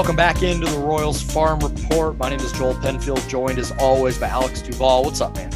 [0.00, 2.16] Welcome back into the Royals Farm Report.
[2.16, 5.04] My name is Joel Penfield, joined as always by Alex Duval.
[5.04, 5.52] What's up, man?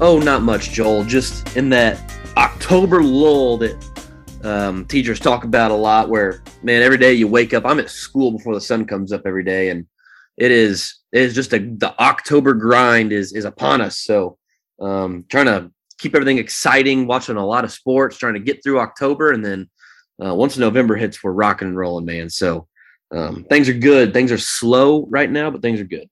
[0.00, 1.04] Oh, not much, Joel.
[1.04, 1.96] Just in that
[2.36, 7.54] October lull that um, teachers talk about a lot, where man, every day you wake
[7.54, 7.64] up.
[7.64, 9.86] I'm at school before the sun comes up every day, and
[10.36, 13.98] it is it is just a the October grind is is upon us.
[13.98, 14.38] So,
[14.80, 18.80] um, trying to keep everything exciting, watching a lot of sports, trying to get through
[18.80, 19.70] October, and then
[20.20, 22.28] uh, once November hits, we're rocking and rolling, man.
[22.28, 22.66] So
[23.12, 24.12] um, things are good.
[24.12, 26.08] Things are slow right now, but things are good.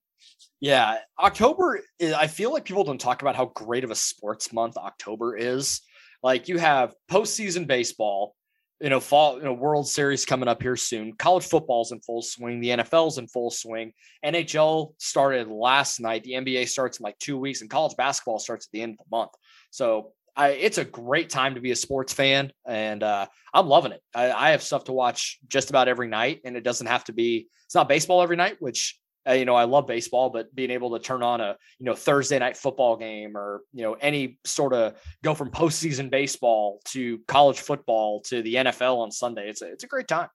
[0.60, 1.80] Yeah, October.
[1.98, 5.36] Is, I feel like people don't talk about how great of a sports month October
[5.36, 5.80] is.
[6.22, 8.34] Like you have postseason baseball,
[8.80, 11.12] you know, fall, you know, World Series coming up here soon.
[11.12, 12.60] College football's in full swing.
[12.60, 13.92] The NFL's in full swing.
[14.24, 16.24] NHL started last night.
[16.24, 18.98] The NBA starts in like two weeks, and college basketball starts at the end of
[18.98, 19.30] the month.
[19.70, 23.90] So I, it's a great time to be a sports fan, and uh, I'm loving
[23.90, 24.00] it.
[24.14, 27.12] I, I, have stuff to watch just about every night, and it doesn't have to
[27.12, 27.48] be.
[27.66, 28.96] It's not baseball every night, which
[29.28, 31.94] uh, you know I love baseball, but being able to turn on a you know
[31.94, 37.18] Thursday night football game or you know any sort of go from postseason baseball to
[37.26, 40.28] college football to the NFL on Sunday, it's a it's a great time.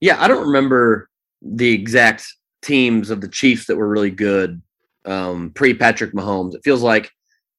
[0.00, 1.08] Yeah, I don't remember
[1.40, 2.26] the exact
[2.60, 4.60] teams of the Chiefs that were really good
[5.06, 6.54] um, pre Patrick Mahomes.
[6.54, 7.10] It feels like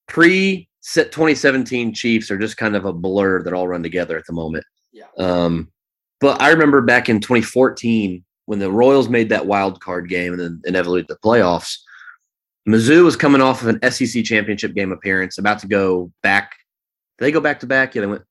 [0.08, 4.34] pre 2017 Chiefs are just kind of a blur that all run together at the
[4.34, 4.66] moment.
[4.92, 5.06] Yeah.
[5.18, 5.72] Um,
[6.20, 10.42] but I remember back in 2014 when the Royals made that wild card game and
[10.42, 11.78] then inevitably the playoffs.
[12.68, 16.54] Mizzou was coming off of an SEC championship game appearance, about to go back.
[17.18, 17.94] Did they go back to back?
[17.94, 18.22] Yeah, they went.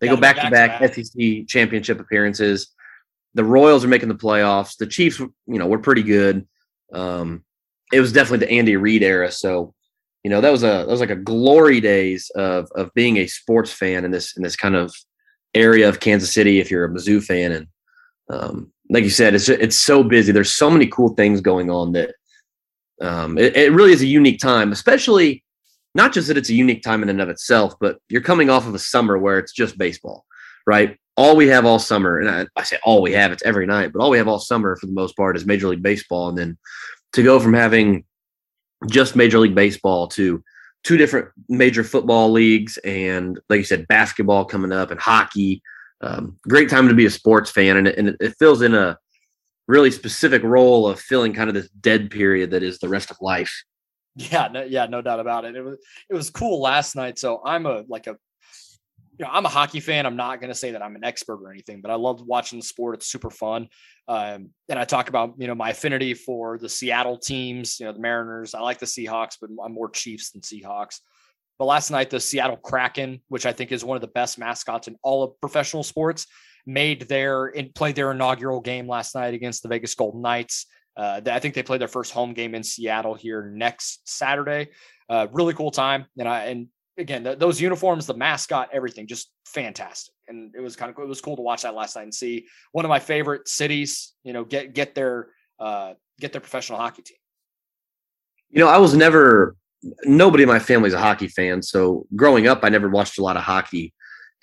[0.00, 2.68] They yeah, go back to back, back SEC championship appearances.
[3.34, 4.76] The Royals are making the playoffs.
[4.76, 6.46] The Chiefs, you know, were pretty good.
[6.92, 7.44] Um,
[7.92, 9.74] it was definitely the Andy Reid era, so
[10.24, 13.26] you know that was a that was like a glory days of of being a
[13.26, 14.94] sports fan in this in this kind of
[15.54, 16.60] area of Kansas City.
[16.60, 17.66] If you're a Mizzou fan, and
[18.28, 20.32] um, like you said, it's it's so busy.
[20.32, 22.14] There's so many cool things going on that
[23.00, 25.42] um, it, it really is a unique time, especially
[25.94, 28.66] not just that it's a unique time in and of itself, but you're coming off
[28.66, 30.24] of a summer where it's just baseball,
[30.66, 30.96] right?
[31.16, 33.92] All we have all summer, and I, I say all we have, it's every night,
[33.92, 36.38] but all we have all summer for the most part is Major League Baseball, and
[36.38, 36.58] then
[37.12, 38.04] to go from having
[38.88, 40.42] just Major League Baseball to
[40.84, 45.62] two different major football leagues and like you said basketball coming up and hockey.
[46.00, 48.98] Um, great time to be a sports fan and it, and it fills in a
[49.68, 53.16] really specific role of filling kind of this dead period that is the rest of
[53.20, 53.52] life.
[54.14, 55.56] Yeah no, yeah no doubt about it.
[55.56, 55.78] It was
[56.10, 57.18] it was cool last night.
[57.18, 58.18] So i'm a like a
[59.18, 60.06] you know, I'm a hockey fan.
[60.06, 62.58] I'm not going to say that I'm an expert or anything, but I love watching
[62.58, 62.94] the sport.
[62.94, 63.68] It's super fun.
[64.08, 67.92] Um, and I talk about, you know, my affinity for the Seattle teams, you know,
[67.92, 68.54] the Mariners.
[68.54, 71.00] I like the Seahawks, but I'm more Chiefs than Seahawks.
[71.58, 74.88] But last night, the Seattle Kraken, which I think is one of the best mascots
[74.88, 76.26] in all of professional sports,
[76.66, 80.66] made their and played their inaugural game last night against the Vegas Golden Knights.
[80.96, 84.70] Uh, I think they play their first home game in Seattle here next Saturday.
[85.08, 86.68] Uh, really cool time, and I and
[86.98, 90.14] again, those uniforms, the mascot, everything, just fantastic.
[90.28, 92.46] And it was kind of it was cool to watch that last night and see
[92.72, 97.02] one of my favorite cities, you know, get get their uh, get their professional hockey
[97.02, 97.16] team.
[98.50, 99.56] You know, I was never
[100.04, 103.36] nobody in my family's a hockey fan, so growing up, I never watched a lot
[103.36, 103.92] of hockey.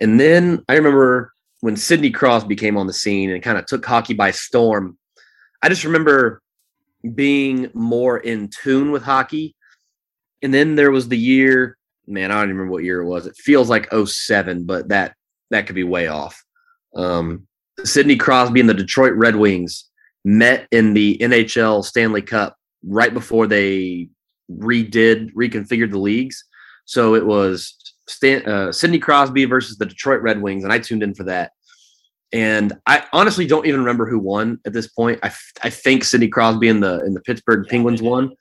[0.02, 3.86] And then I remember when Sidney Crosby came on the scene and kind of took
[3.86, 4.98] hockey by storm.
[5.62, 6.42] I just remember
[7.16, 9.56] being more in tune with hockey.
[10.42, 11.78] And then there was the year
[12.10, 13.26] man, I don't even remember what year it was.
[13.26, 15.16] It feels like 07, but that
[15.52, 16.44] that could be way off.
[16.96, 17.48] Um,
[17.84, 19.86] Sidney Crosby and the Detroit Red Wings
[20.26, 24.10] met in the NHL Stanley Cup right before they
[24.52, 26.44] redid, reconfigured the leagues.
[26.86, 27.76] So it was
[28.08, 31.52] Stan, uh, Sidney Crosby versus the Detroit Red Wings, and I tuned in for that.
[32.32, 35.20] And I honestly don't even remember who won at this point.
[35.24, 35.32] I,
[35.64, 38.34] I think Sidney Crosby and the in the Pittsburgh Penguins won.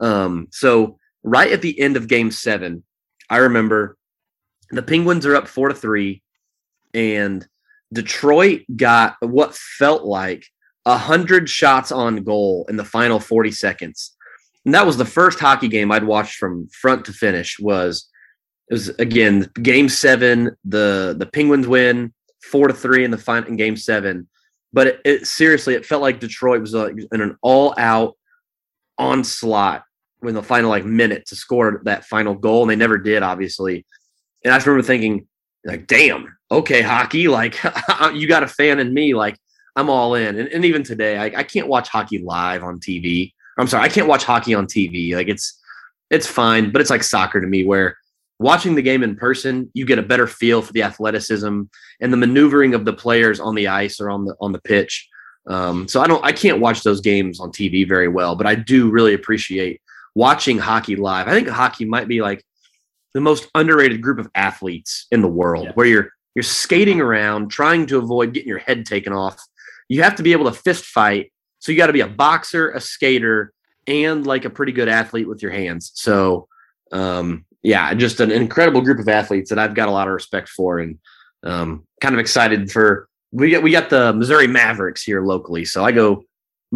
[0.00, 2.82] Um, so right at the end of Game Seven,
[3.28, 3.96] I remember
[4.70, 6.22] the Penguins are up four to three,
[6.94, 7.46] and
[7.92, 10.46] Detroit got what felt like
[10.84, 14.14] a hundred shots on goal in the final 40 seconds.
[14.64, 17.58] And that was the first hockey game I'd watched from front to finish.
[17.58, 18.08] Was
[18.68, 22.12] it was again game seven, the the Penguins win
[22.42, 24.28] four to three in the final in game seven.
[24.72, 28.16] But it, it seriously, it felt like Detroit was like in an all out
[28.98, 29.84] onslaught
[30.22, 33.84] in the final like minute to score that final goal, and they never did, obviously.
[34.44, 35.26] And I just remember thinking,
[35.64, 37.58] like, damn, okay, hockey, like
[38.14, 39.38] you got a fan in me, like
[39.74, 40.38] I'm all in.
[40.38, 43.32] And, and even today, I, I can't watch hockey live on TV.
[43.58, 45.14] I'm sorry, I can't watch hockey on TV.
[45.14, 45.60] Like it's
[46.10, 47.96] it's fine, but it's like soccer to me, where
[48.38, 51.62] watching the game in person, you get a better feel for the athleticism
[52.00, 55.08] and the maneuvering of the players on the ice or on the on the pitch.
[55.48, 58.56] Um, so I don't, I can't watch those games on TV very well, but I
[58.56, 59.80] do really appreciate
[60.16, 61.28] watching hockey live.
[61.28, 62.42] I think hockey might be like
[63.12, 65.72] the most underrated group of athletes in the world, yeah.
[65.74, 69.38] where you're you're skating around trying to avoid getting your head taken off.
[69.88, 72.70] You have to be able to fist fight, so you got to be a boxer,
[72.70, 73.52] a skater,
[73.86, 75.92] and like a pretty good athlete with your hands.
[75.94, 76.48] So,
[76.92, 80.48] um, yeah, just an incredible group of athletes that I've got a lot of respect
[80.48, 80.98] for, and
[81.44, 83.08] um, kind of excited for.
[83.32, 86.24] We got we got the Missouri Mavericks here locally, so I go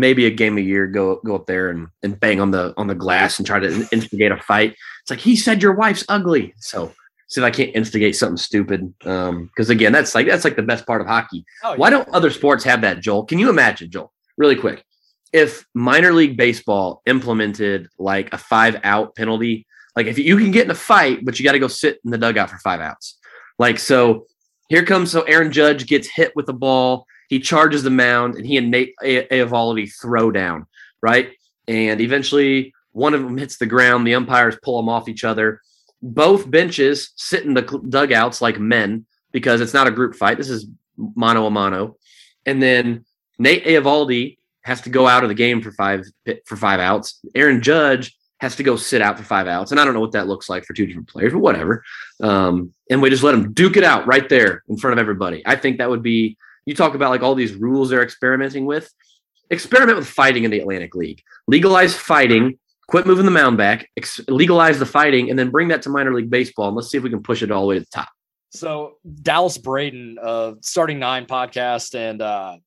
[0.00, 0.86] maybe a game a year.
[0.86, 3.88] Go go up there and, and bang on the on the glass and try to
[3.92, 4.74] instigate a fight.
[5.02, 6.92] It's like he said your wife's ugly, so
[7.28, 8.92] see if I can't instigate something stupid.
[9.04, 11.44] Um, because again, that's like that's like the best part of hockey.
[11.62, 11.76] Oh, yeah.
[11.76, 13.24] Why don't other sports have that, Joel?
[13.24, 14.12] Can you imagine, Joel?
[14.36, 14.84] Really quick,
[15.32, 19.66] if minor league baseball implemented like a five out penalty,
[19.96, 22.10] like if you can get in a fight, but you got to go sit in
[22.10, 23.18] the dugout for five outs.
[23.58, 24.26] Like so,
[24.68, 27.06] here comes so Aaron Judge gets hit with the ball.
[27.30, 30.66] He charges the mound, and he and Nate Eovaldi throw down
[31.00, 31.30] right,
[31.68, 34.04] and eventually one of them hits the ground.
[34.04, 35.60] The umpires pull them off each other.
[36.02, 40.38] Both benches sit in the dugouts like men because it's not a group fight.
[40.38, 40.66] This is
[40.96, 41.96] mano a mano,
[42.46, 43.04] and then
[43.38, 46.04] Nate Eovaldi has to go out of the game for five
[46.46, 47.20] for five outs.
[47.36, 50.12] Aaron Judge has to go sit out for five outs, and I don't know what
[50.12, 51.84] that looks like for two different players, but whatever.
[52.20, 55.44] Um, and we just let them duke it out right there in front of everybody.
[55.46, 56.36] I think that would be.
[56.70, 58.88] You talk about like all these rules they're experimenting with.
[59.50, 61.20] Experiment with fighting in the Atlantic League.
[61.48, 62.60] Legalize fighting.
[62.86, 63.88] Quit moving the mound back.
[63.96, 66.68] Ex- legalize the fighting, and then bring that to minor league baseball.
[66.68, 68.08] And let's see if we can push it all the way to the top.
[68.50, 72.58] So Dallas Braden of Starting Nine podcast and uh,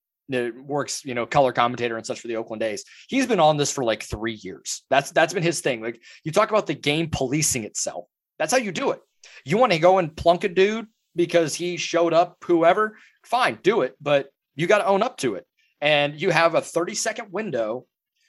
[0.58, 2.84] works, you know, color commentator and such for the Oakland A's.
[3.08, 4.84] He's been on this for like three years.
[4.90, 5.82] That's that's been his thing.
[5.82, 8.04] Like you talk about the game policing itself.
[8.38, 9.00] That's how you do it.
[9.46, 13.82] You want to go and plunk a dude because he showed up, whoever, fine, do
[13.82, 15.46] it, but you got to own up to it.
[15.82, 17.86] And you have a 30 second window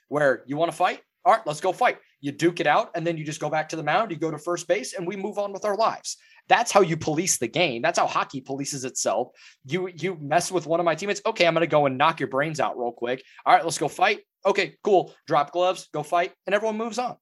[0.08, 1.00] where you want to fight.
[1.24, 1.98] All right, let's go fight.
[2.20, 4.30] You duke it out, and then you just go back to the mound, you go
[4.30, 6.16] to first base, and we move on with our lives.
[6.48, 7.80] That's how you police the game.
[7.80, 9.28] That's how hockey polices itself.
[9.64, 11.22] You you mess with one of my teammates.
[11.24, 13.22] Okay, I'm gonna go and knock your brains out real quick.
[13.46, 14.20] All right, let's go fight.
[14.44, 15.14] Okay, cool.
[15.26, 17.16] Drop gloves, go fight, and everyone moves on.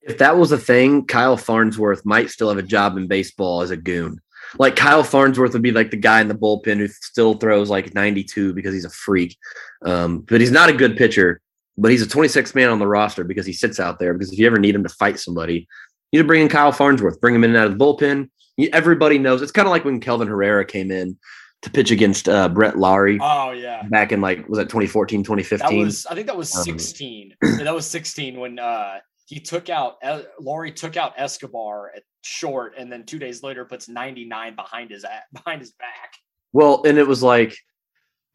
[0.00, 3.70] If that was a thing, Kyle Farnsworth might still have a job in baseball as
[3.70, 4.20] a goon.
[4.58, 7.94] Like Kyle Farnsworth would be like the guy in the bullpen who still throws like
[7.94, 9.36] 92 because he's a freak.
[9.84, 11.40] Um, but he's not a good pitcher,
[11.78, 14.12] but he's a 26th man on the roster because he sits out there.
[14.14, 15.66] Because if you ever need him to fight somebody,
[16.10, 18.30] you need to bring in Kyle Farnsworth, bring him in and out of the bullpen.
[18.72, 21.18] Everybody knows it's kind of like when Kelvin Herrera came in
[21.62, 23.18] to pitch against uh, Brett Lawrie.
[23.20, 25.78] Oh yeah, back in like was that 2014, 2015?
[25.78, 27.34] That was I think that was 16.
[27.42, 28.98] Um, that was 16 when uh,
[29.32, 29.96] he took out
[30.38, 35.06] Lawrie took out Escobar at short, and then two days later puts 99 behind his
[35.32, 36.12] behind his back.
[36.52, 37.56] Well, and it was like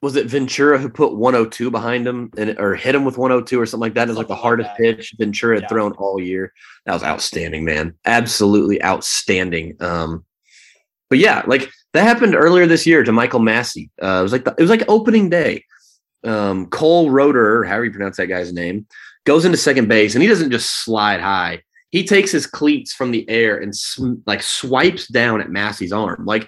[0.01, 3.65] was it Ventura who put 102 behind him and or hit him with 102 or
[3.67, 4.07] something like that?
[4.07, 5.67] It was like the hardest like pitch Ventura had yeah.
[5.69, 6.51] thrown all year.
[6.85, 7.93] That was outstanding, man.
[8.05, 9.75] Absolutely outstanding.
[9.79, 10.25] Um,
[11.09, 13.91] but yeah, like that happened earlier this year to Michael Massey.
[14.01, 15.63] Uh, it was like the, it was like opening day.
[16.23, 18.87] Um, Cole Roeder, however you pronounce that guy's name,
[19.27, 21.61] goes into second base and he doesn't just slide high.
[21.91, 26.25] He takes his cleats from the air and sw- like swipes down at Massey's arm.
[26.25, 26.47] Like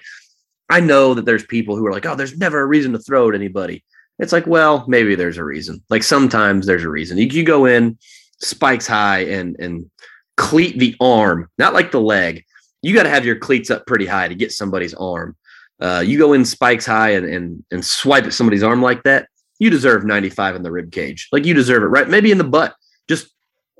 [0.70, 3.28] I know that there's people who are like, oh, there's never a reason to throw
[3.28, 3.84] at anybody.
[4.18, 5.82] It's like, well, maybe there's a reason.
[5.90, 7.18] Like sometimes there's a reason.
[7.18, 7.98] You, you go in,
[8.38, 9.90] spikes high, and and
[10.36, 12.44] cleat the arm, not like the leg.
[12.82, 15.36] You got to have your cleats up pretty high to get somebody's arm.
[15.80, 19.28] Uh, you go in spikes high and, and and swipe at somebody's arm like that.
[19.60, 21.28] You deserve 95 in the rib cage.
[21.30, 22.08] Like you deserve it, right?
[22.08, 22.74] Maybe in the butt.
[23.08, 23.30] Just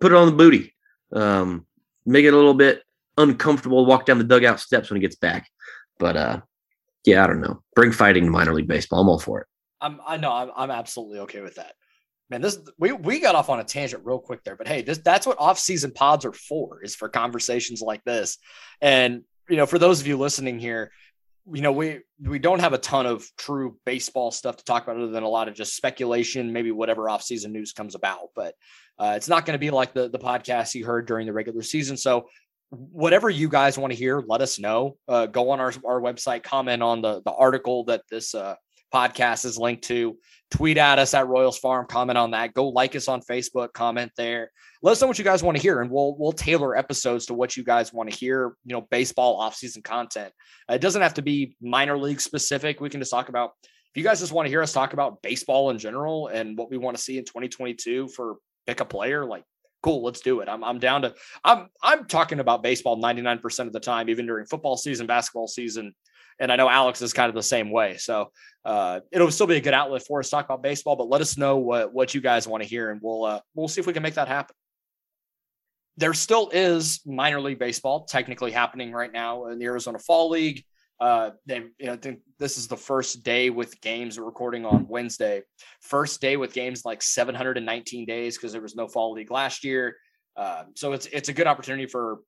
[0.01, 0.75] put it on the booty.
[1.13, 1.67] Um,
[2.07, 2.83] make it a little bit
[3.19, 3.85] uncomfortable.
[3.85, 5.49] Walk down the dugout steps when he gets back.
[5.99, 6.41] But uh,
[7.05, 7.63] yeah, I don't know.
[7.75, 9.01] Bring fighting to minor league baseball.
[9.01, 9.47] I'm all for it.
[9.81, 11.75] I'm I know I'm I'm absolutely okay with that.
[12.29, 14.99] Man, this we we got off on a tangent real quick there, but hey, this
[14.99, 18.39] that's what off-season pods are for, is for conversations like this.
[18.81, 20.93] And you know, for those of you listening here,
[21.53, 24.97] you know, we we don't have a ton of true baseball stuff to talk about
[24.97, 28.29] other than a lot of just speculation, maybe whatever off-season news comes about.
[28.35, 28.55] But
[28.99, 31.63] uh, it's not going to be like the the podcast you heard during the regular
[31.63, 31.97] season.
[31.97, 32.29] So
[32.71, 34.97] whatever you guys want to hear, let us know.
[35.09, 38.55] Uh, go on our, our website, comment on the, the article that this uh,
[38.95, 40.17] podcast is linked to.
[40.53, 42.55] Tweet at us at Royals Farm, comment on that.
[42.55, 44.53] Go like us on Facebook, comment there.
[44.83, 47.35] Let us know what you guys want to hear, and we'll we'll tailor episodes to
[47.35, 48.55] what you guys want to hear.
[48.65, 50.33] You know, baseball offseason content.
[50.71, 52.81] Uh, it doesn't have to be minor league specific.
[52.81, 55.21] We can just talk about if you guys just want to hear us talk about
[55.21, 59.25] baseball in general and what we want to see in 2022 for pick a player,
[59.27, 59.45] like
[59.83, 60.49] cool, let's do it.
[60.49, 64.47] I'm I'm down to I'm I'm talking about baseball 99% of the time, even during
[64.47, 65.95] football season, basketball season.
[66.39, 67.97] and I know Alex is kind of the same way.
[67.99, 68.31] So
[68.65, 70.97] uh, it'll still be a good outlet for us to talk about baseball.
[70.97, 73.69] But let us know what what you guys want to hear, and we'll uh, we'll
[73.69, 74.55] see if we can make that happen.
[75.97, 80.65] There still is minor league baseball technically happening right now in the Arizona Fall League.
[81.01, 81.99] Uh, they, you know,
[82.39, 84.19] this is the first day with games.
[84.19, 85.43] Recording on Wednesday.
[85.81, 89.97] First day with games like 719 days because there was no fall league last year.
[90.37, 92.21] Uh, so it's it's a good opportunity for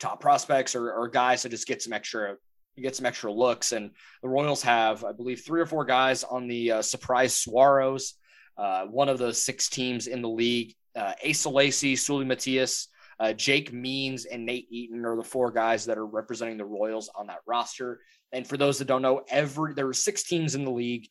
[0.00, 2.36] top prospects or, or guys to just get some extra
[2.80, 3.72] get some extra looks.
[3.72, 3.90] And
[4.22, 8.14] the Royals have, I believe, three or four guys on the uh, surprise Saguaros,
[8.56, 10.74] uh, one of the six teams in the league.
[10.98, 12.88] Uh, Asa Lacy, Seuly Matias,
[13.20, 17.08] uh, Jake Means, and Nate Eaton are the four guys that are representing the Royals
[17.14, 18.00] on that roster.
[18.32, 21.06] And for those that don't know, every there are six teams in the league,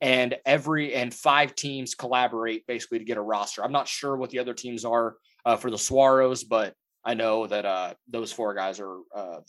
[0.00, 3.64] and every and five teams collaborate basically to get a roster.
[3.64, 6.74] I'm not sure what the other teams are uh, for the Saguaros, but
[7.04, 9.40] I know that uh, those four guys are uh,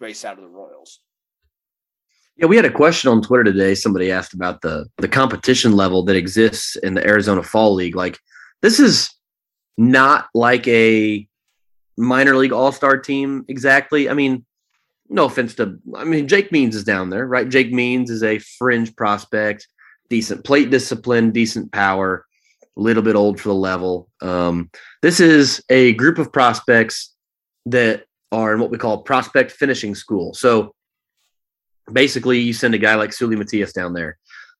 [0.00, 1.00] based out of the Royals.
[2.36, 3.74] Yeah, we had a question on Twitter today.
[3.74, 7.94] Somebody asked about the the competition level that exists in the Arizona Fall League.
[7.94, 8.18] Like,
[8.60, 9.13] this is
[9.76, 11.26] not like a
[11.96, 14.08] minor league all star team exactly.
[14.08, 14.44] I mean,
[15.08, 17.48] no offense to, I mean, Jake Means is down there, right?
[17.48, 19.68] Jake Means is a fringe prospect,
[20.08, 22.24] decent plate discipline, decent power,
[22.76, 24.08] a little bit old for the level.
[24.20, 24.70] Um,
[25.02, 27.14] this is a group of prospects
[27.66, 30.34] that are in what we call prospect finishing school.
[30.34, 30.74] So
[31.92, 34.18] basically, you send a guy like Seuly Matias down there.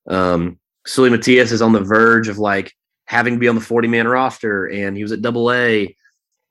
[0.09, 2.73] Um, Seuly Matias is on the verge of like
[3.07, 5.95] having to be on the 40 man roster, and he was at double A,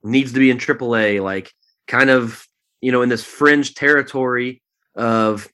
[0.04, 1.52] needs to be in triple A, like
[1.88, 2.46] kind of,
[2.82, 4.62] you know, in this fringe territory
[4.96, 5.50] of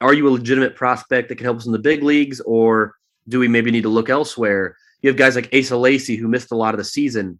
[0.00, 2.94] are you a legitimate prospect that can help us in the big leagues, or
[3.28, 4.76] do we maybe need to look elsewhere?
[5.02, 7.38] You have guys like Asa Lacy who missed a lot of the season.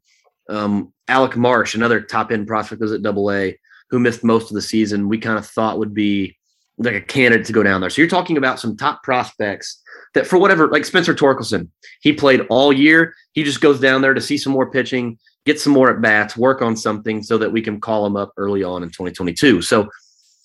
[0.49, 4.54] Um, Alec Marsh, another top end prospect, was at Double A, who missed most of
[4.54, 5.09] the season.
[5.09, 6.37] We kind of thought would be
[6.81, 7.91] like a candidate to go down there.
[7.91, 9.81] So you're talking about some top prospects
[10.15, 11.69] that, for whatever, like Spencer Torkelson,
[12.01, 13.15] he played all year.
[13.33, 16.37] He just goes down there to see some more pitching, get some more at bats,
[16.37, 19.63] work on something so that we can call him up early on in 2022.
[19.63, 19.89] So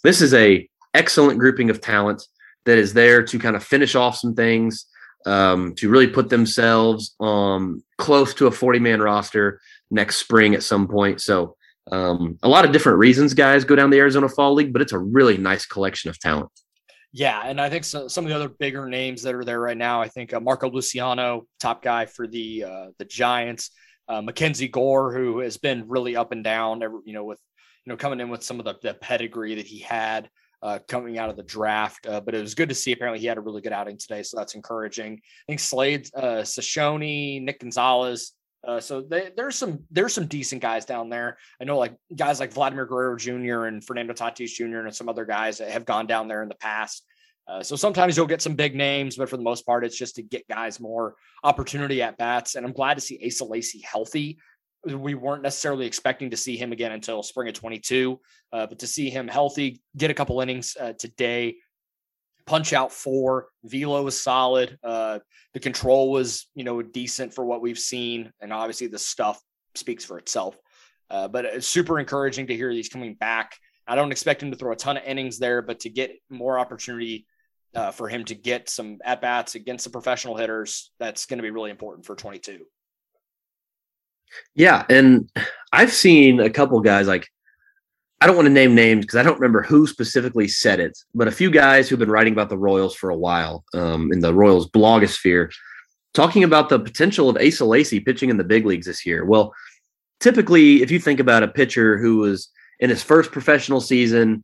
[0.04, 2.24] this is a excellent grouping of talent
[2.66, 4.86] that is there to kind of finish off some things
[5.26, 10.64] um, to really put themselves um, close to a 40 man roster next spring at
[10.64, 11.22] some point.
[11.22, 11.55] So,
[11.92, 14.94] um, a lot of different reasons guys go down the Arizona Fall League, but it's
[14.94, 16.50] a really nice collection of talent.
[17.12, 19.78] Yeah, and I think so, some of the other bigger names that are there right
[19.78, 20.02] now.
[20.02, 23.72] I think uh, Marco Luciano, top guy for the uh, the Giants.
[24.08, 27.40] Uh, Mackenzie Gore, who has been really up and down, you know, with
[27.86, 30.30] you know coming in with some of the, the pedigree that he had
[30.62, 32.06] uh, coming out of the draft.
[32.06, 32.92] Uh, but it was good to see.
[32.92, 35.14] Apparently, he had a really good outing today, so that's encouraging.
[35.14, 38.34] I think Slade, uh, Cecconi, Nick Gonzalez.
[38.66, 41.38] Uh, so they, there's some there's some decent guys down there.
[41.62, 43.66] I know like guys like Vladimir Guerrero Jr.
[43.66, 44.80] and Fernando Tatis Jr.
[44.80, 47.06] and some other guys that have gone down there in the past.
[47.48, 50.16] Uh, so sometimes you'll get some big names, but for the most part, it's just
[50.16, 52.56] to get guys more opportunity at bats.
[52.56, 54.40] And I'm glad to see Asa Lacy healthy
[54.86, 58.20] we weren't necessarily expecting to see him again until spring of 22.
[58.54, 61.56] Uh, but to see him healthy, get a couple innings uh, today,
[62.46, 64.78] punch out four, velo was solid.
[64.84, 65.20] Uh,
[65.54, 69.42] the control was, you know, decent for what we've seen, and obviously the stuff
[69.76, 70.58] speaks for itself.
[71.10, 73.56] Uh, but it's super encouraging to hear these coming back.
[73.88, 76.58] I don't expect him to throw a ton of innings there, but to get more
[76.58, 77.28] opportunity
[77.76, 81.44] uh, for him to get some at bats against the professional hitters, that's going to
[81.44, 82.66] be really important for 22.
[84.56, 85.30] Yeah, and
[85.72, 87.28] I've seen a couple guys like
[88.26, 91.28] I don't want to name names because I don't remember who specifically said it, but
[91.28, 94.34] a few guys who've been writing about the Royals for a while um, in the
[94.34, 95.54] Royals blogosphere,
[96.16, 99.26] talking about the potential of Asa Lacy pitching in the big leagues this year.
[99.26, 99.54] Well,
[100.20, 104.44] typically, if you think about a pitcher who was in his first professional season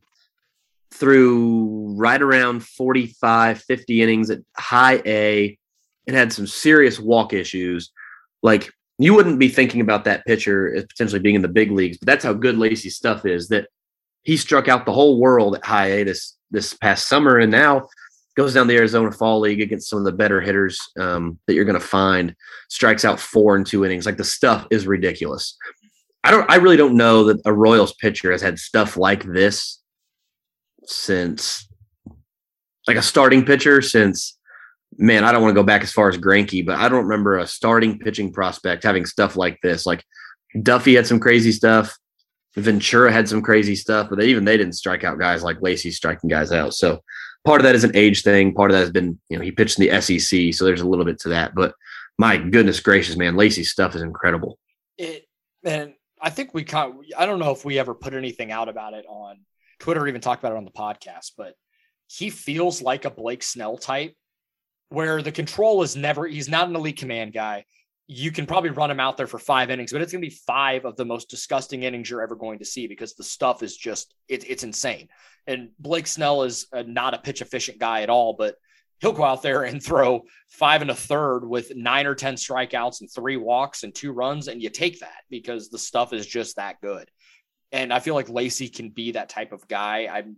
[0.92, 5.58] through right around 45, 50 innings at high A
[6.06, 7.90] and had some serious walk issues,
[8.44, 11.98] like you wouldn't be thinking about that pitcher as potentially being in the big leagues,
[11.98, 13.48] but that's how good Lacy's stuff is.
[13.48, 13.68] That
[14.22, 17.88] he struck out the whole world at this this past summer, and now
[18.36, 21.64] goes down the Arizona Fall League against some of the better hitters um, that you're
[21.64, 22.34] going to find.
[22.68, 24.06] Strikes out four in two innings.
[24.06, 25.56] Like the stuff is ridiculous.
[26.24, 26.48] I don't.
[26.50, 29.80] I really don't know that a Royals pitcher has had stuff like this
[30.84, 31.68] since,
[32.86, 34.38] like a starting pitcher since
[34.98, 37.38] man, I don't want to go back as far as Greinke, but I don't remember
[37.38, 39.86] a starting pitching prospect having stuff like this.
[39.86, 40.04] Like
[40.60, 41.96] Duffy had some crazy stuff.
[42.56, 45.90] Ventura had some crazy stuff, but they, even they didn't strike out guys like Lacy
[45.90, 46.74] striking guys out.
[46.74, 47.02] So
[47.44, 48.52] part of that is an age thing.
[48.54, 50.88] Part of that has been, you know, he pitched in the SEC, so there's a
[50.88, 51.54] little bit to that.
[51.54, 51.74] But
[52.18, 54.58] my goodness gracious, man, Lacy's stuff is incredible.
[54.98, 55.26] It
[55.64, 56.94] and I think we kind.
[57.16, 59.40] I don't know if we ever put anything out about it on
[59.78, 61.54] Twitter, or even talked about it on the podcast, but
[62.06, 64.14] he feels like a Blake Snell type,
[64.92, 67.64] where the control is never, he's not an elite command guy.
[68.06, 70.34] You can probably run him out there for five innings, but it's going to be
[70.46, 73.76] five of the most disgusting innings you're ever going to see because the stuff is
[73.76, 75.08] just, it, it's insane.
[75.46, 78.56] And Blake Snell is a, not a pitch efficient guy at all, but
[79.00, 83.00] he'll go out there and throw five and a third with nine or 10 strikeouts
[83.00, 84.48] and three walks and two runs.
[84.48, 87.10] And you take that because the stuff is just that good.
[87.72, 90.08] And I feel like Lacy can be that type of guy.
[90.12, 90.36] I'm,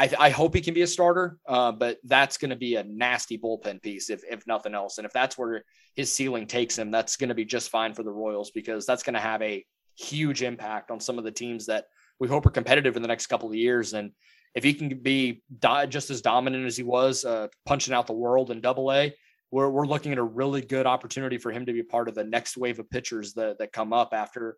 [0.00, 2.84] I, I hope he can be a starter, uh, but that's going to be a
[2.84, 4.96] nasty bullpen piece if, if nothing else.
[4.96, 5.62] And if that's where
[5.94, 9.02] his ceiling takes him, that's going to be just fine for the Royals because that's
[9.02, 9.62] going to have a
[9.98, 11.84] huge impact on some of the teams that
[12.18, 13.92] we hope are competitive in the next couple of years.
[13.92, 14.12] And
[14.54, 18.14] if he can be do- just as dominant as he was, uh, punching out the
[18.14, 19.14] world in Double A,
[19.50, 22.24] we're we're looking at a really good opportunity for him to be part of the
[22.24, 24.56] next wave of pitchers that that come up after.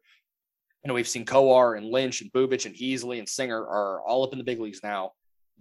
[0.85, 4.23] You know, we've seen Kowar and Lynch and Bubic and Heasley and Singer are all
[4.23, 5.13] up in the big leagues now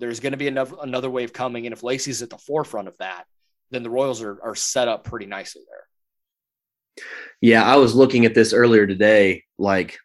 [0.01, 2.98] there's going to be another another wave coming, and if Lacy's at the forefront of
[2.98, 3.25] that,
[3.70, 7.05] then the Royals are are set up pretty nicely there.
[7.39, 9.43] Yeah, I was looking at this earlier today.
[9.60, 10.00] Like,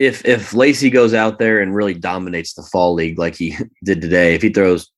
[0.00, 4.00] if if Lacy goes out there and really dominates the fall league like he did
[4.00, 4.90] today, if he throws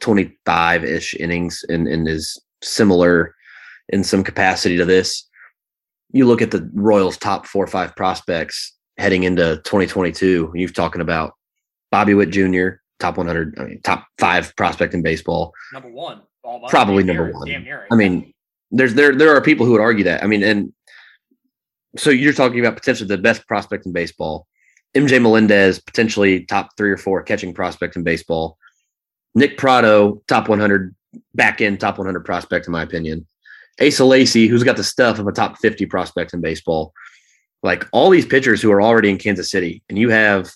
[0.00, 3.34] 25 ish innings and, and is similar
[3.88, 5.28] in some capacity to this,
[6.12, 10.52] you look at the Royals' top four or five prospects heading into 2022.
[10.54, 11.32] You've talking about
[11.90, 15.52] Bobby Witt Jr., top 100, I mean, top five prospect in baseball.
[15.72, 16.22] Number one,
[16.68, 17.50] probably number one.
[17.90, 18.32] I mean,
[18.70, 20.24] there's there there are people who would argue that.
[20.24, 20.72] I mean, and
[21.96, 24.46] so you're talking about potentially the best prospect in baseball.
[24.96, 28.56] MJ Melendez, potentially top three or four catching prospect in baseball.
[29.34, 30.94] Nick Pratto, top 100
[31.34, 33.26] back end top 100 prospect in my opinion.
[33.84, 36.92] Asa Lacy, who's got the stuff of a top 50 prospect in baseball.
[37.62, 40.52] Like all these pitchers who are already in Kansas City, and you have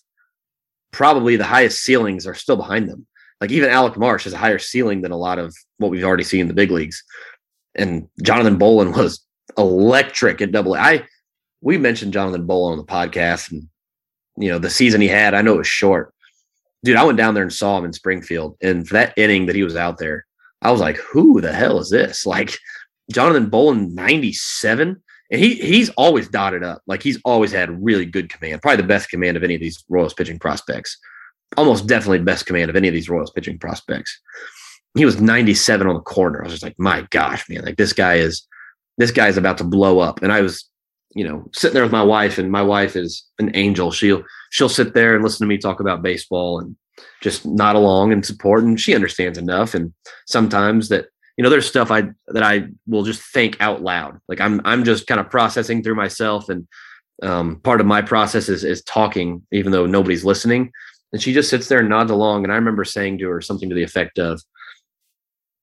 [0.92, 3.06] probably the highest ceilings are still behind them.
[3.40, 6.24] Like even Alec Marsh has a higher ceiling than a lot of what we've already
[6.24, 7.02] seen in the big leagues.
[7.74, 9.24] And Jonathan Bowlan was
[9.56, 10.78] electric at double A.
[10.78, 11.04] I
[11.60, 13.68] we mentioned Jonathan Bowlan on the podcast and
[14.36, 16.14] you know the season he had, I know it was short.
[16.84, 18.56] Dude, I went down there and saw him in Springfield.
[18.62, 20.26] And for that inning that he was out there,
[20.62, 22.24] I was like, who the hell is this?
[22.24, 22.56] Like
[23.10, 26.82] Jonathan Bowlan, 97 and he he's always dotted up.
[26.86, 29.84] Like he's always had really good command, probably the best command of any of these
[29.88, 30.96] Royals pitching prospects.
[31.56, 34.18] Almost definitely the best command of any of these Royals pitching prospects.
[34.94, 36.40] He was 97 on the corner.
[36.40, 38.46] I was just like, my gosh, man, like this guy is
[38.96, 40.22] this guy is about to blow up.
[40.22, 40.68] And I was,
[41.14, 43.90] you know, sitting there with my wife, and my wife is an angel.
[43.90, 46.76] She'll she'll sit there and listen to me talk about baseball and
[47.20, 48.64] just nod along and support.
[48.64, 49.74] And she understands enough.
[49.74, 49.92] And
[50.26, 51.06] sometimes that
[51.38, 54.20] you know, there's stuff I that I will just think out loud.
[54.26, 56.66] Like I'm I'm just kind of processing through myself, and
[57.22, 60.72] um, part of my process is is talking, even though nobody's listening.
[61.12, 62.42] And she just sits there and nods along.
[62.42, 64.42] And I remember saying to her something to the effect of,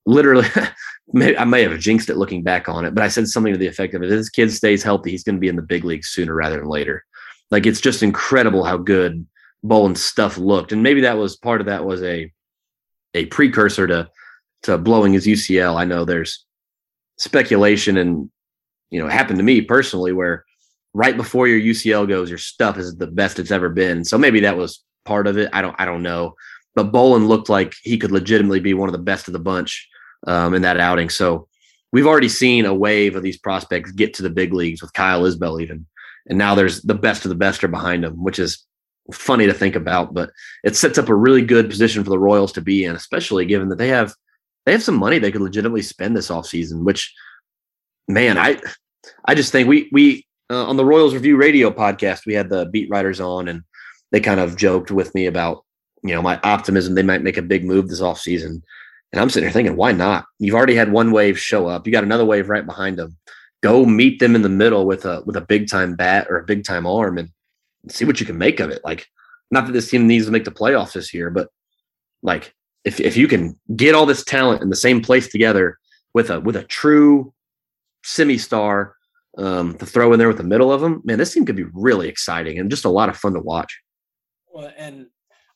[0.05, 0.47] literally,
[1.37, 3.67] I may have jinxed it looking back on it, but I said something to the
[3.67, 6.07] effect of, if this kid stays healthy, he's going to be in the big leagues
[6.07, 7.03] sooner rather than later.
[7.51, 9.27] Like it's just incredible how good
[9.61, 12.31] Bowlan's stuff looked, and maybe that was part of that was a
[13.13, 14.09] a precursor to
[14.65, 15.75] to blowing his UCL.
[15.75, 16.45] I know there's
[17.17, 18.29] speculation and
[18.91, 20.45] you know, it happened to me personally where
[20.93, 24.05] right before your UCL goes, your stuff is the best it's ever been.
[24.05, 25.49] So maybe that was part of it.
[25.53, 26.35] I don't I don't know.
[26.75, 29.87] But Bowlan looked like he could legitimately be one of the best of the bunch
[30.27, 31.09] um, in that outing.
[31.09, 31.47] So
[31.91, 35.23] we've already seen a wave of these prospects get to the big leagues with Kyle
[35.23, 35.85] Isbel even.
[36.27, 38.65] And now there's the best of the best are behind him, which is
[39.13, 40.31] funny to think about, but
[40.63, 43.69] it sets up a really good position for the Royals to be in, especially given
[43.69, 44.13] that they have
[44.65, 47.13] they have some money they could legitimately spend this offseason, which
[48.07, 48.59] man, I
[49.25, 52.65] I just think we we uh, on the Royals Review Radio podcast, we had the
[52.67, 53.63] beat writers on and
[54.11, 55.65] they kind of joked with me about,
[56.03, 58.61] you know, my optimism they might make a big move this offseason.
[59.11, 60.25] And I'm sitting here thinking, why not?
[60.39, 61.85] You've already had one wave show up.
[61.85, 63.17] You got another wave right behind them.
[63.61, 66.45] Go meet them in the middle with a with a big time bat or a
[66.45, 67.29] big time arm and
[67.87, 68.81] see what you can make of it.
[68.83, 69.07] Like,
[69.51, 71.49] not that this team needs to make the playoffs this year, but
[72.21, 72.53] like
[72.85, 75.79] if if you can get all this talent in the same place together
[76.13, 77.33] with a with a true
[78.03, 78.95] semi star
[79.37, 81.65] um, to throw in there with the middle of them, man, this team could be
[81.73, 83.81] really exciting and just a lot of fun to watch.
[84.53, 85.07] Well, and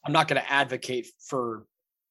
[0.06, 1.66] I'm not going to advocate for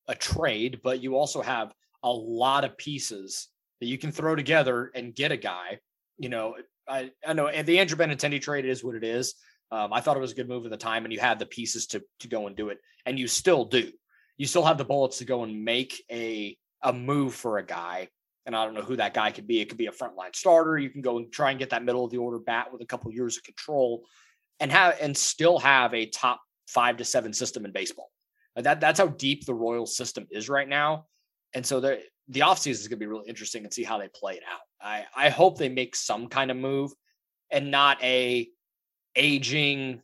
[0.07, 3.49] a trade, but you also have a lot of pieces
[3.81, 5.81] that you can throw together and get a guy.
[6.17, 6.55] You know,
[6.89, 9.35] I, I know the Andrew Benintendi trade is what it is.
[9.71, 11.45] Um, I thought it was a good move at the time, and you had the
[11.45, 13.93] pieces to to go and do it, and you still do
[14.39, 18.09] you still have the bullets to go and make a a move for a guy.
[18.47, 19.61] And I don't know who that guy could be.
[19.61, 20.79] It could be a frontline starter.
[20.79, 22.87] You can go and try and get that middle of the order bat with a
[22.87, 24.07] couple years of control
[24.61, 28.11] and have and still have a top five to seven system in baseball.
[28.57, 31.07] that that's how deep the Royal system is right now.
[31.55, 34.09] And so the the offseason is going to be really interesting and see how they
[34.09, 34.61] play it out.
[34.81, 36.93] I I hope they make some kind of move
[37.51, 38.49] and not a
[39.17, 40.03] aging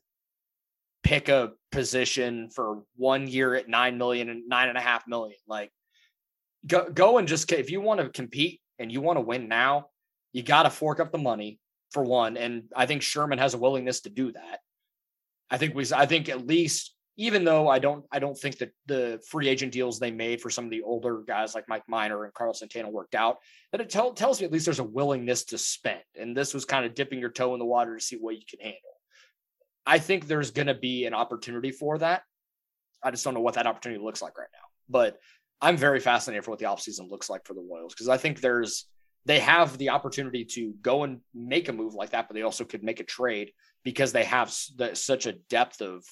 [1.03, 5.37] pick a position for one year at nine million and nine and a half million.
[5.47, 5.71] Like
[6.67, 9.89] go go and just if you want to compete and you want to win now,
[10.33, 11.59] you got to fork up the money
[11.91, 12.37] for one.
[12.37, 14.61] And I think Sherman has a willingness to do that.
[15.51, 18.73] I think we I think at least even though I don't I don't think that
[18.87, 22.25] the free agent deals they made for some of the older guys like Mike Minor
[22.25, 23.39] and Carlos Santana worked out,
[23.73, 26.03] that it tell, tells me at least there's a willingness to spend.
[26.19, 28.43] And this was kind of dipping your toe in the water to see what you
[28.49, 28.94] can handle.
[29.87, 32.23] I think there's going to be an opportunity for that.
[33.03, 34.67] I just don't know what that opportunity looks like right now.
[34.89, 35.19] But
[35.61, 38.41] I'm very fascinated for what the offseason looks like for the Royals because I think
[38.41, 38.87] there's
[39.27, 42.65] they have the opportunity to go and make a move like that, but they also
[42.65, 46.05] could make a trade because they have such a depth of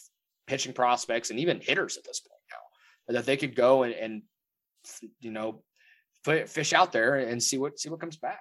[0.47, 4.23] pitching prospects and even hitters at this point now that they could go and, and
[5.21, 5.63] you know
[6.25, 8.41] fish out there and see what see what comes back.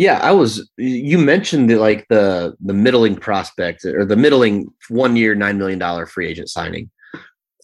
[0.00, 0.66] Yeah, I was.
[0.78, 5.78] You mentioned the like the the middling prospect or the middling one year nine million
[5.78, 6.90] dollar free agent signing.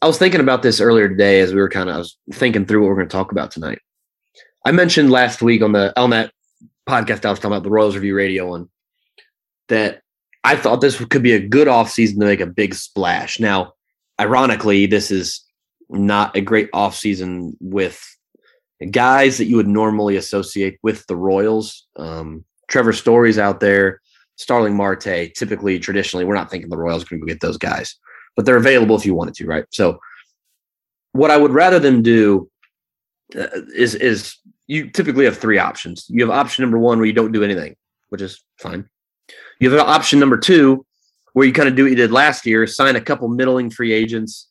[0.03, 2.66] I was thinking about this earlier today as we were kind of I was thinking
[2.66, 3.79] through what we're going to talk about tonight.
[4.66, 6.29] I mentioned last week on the Elnet
[6.87, 8.68] podcast I was talking about the Royals Review Radio one
[9.68, 10.03] that
[10.44, 13.40] I thought this could be a good offseason to make a big splash.
[13.40, 13.72] Now,
[14.20, 15.42] ironically, this is
[15.88, 18.16] not a great offseason with
[18.85, 21.87] guys that you would normally associate with the Royals.
[21.97, 24.01] Um, Trevor Story's out there,
[24.37, 25.33] Starling Marte.
[25.35, 27.97] Typically, traditionally, we're not thinking the Royals are going to go get those guys,
[28.35, 29.65] but they're available if you wanted to, right?
[29.71, 29.99] So,
[31.12, 32.51] what I would rather them do
[33.35, 34.37] uh, is is
[34.67, 36.05] you typically have three options.
[36.09, 37.77] You have option number one where you don't do anything,
[38.11, 38.89] which is fine.
[39.59, 40.85] You have option number two
[41.33, 43.93] where you kind of do what you did last year, sign a couple middling free
[43.93, 44.49] agents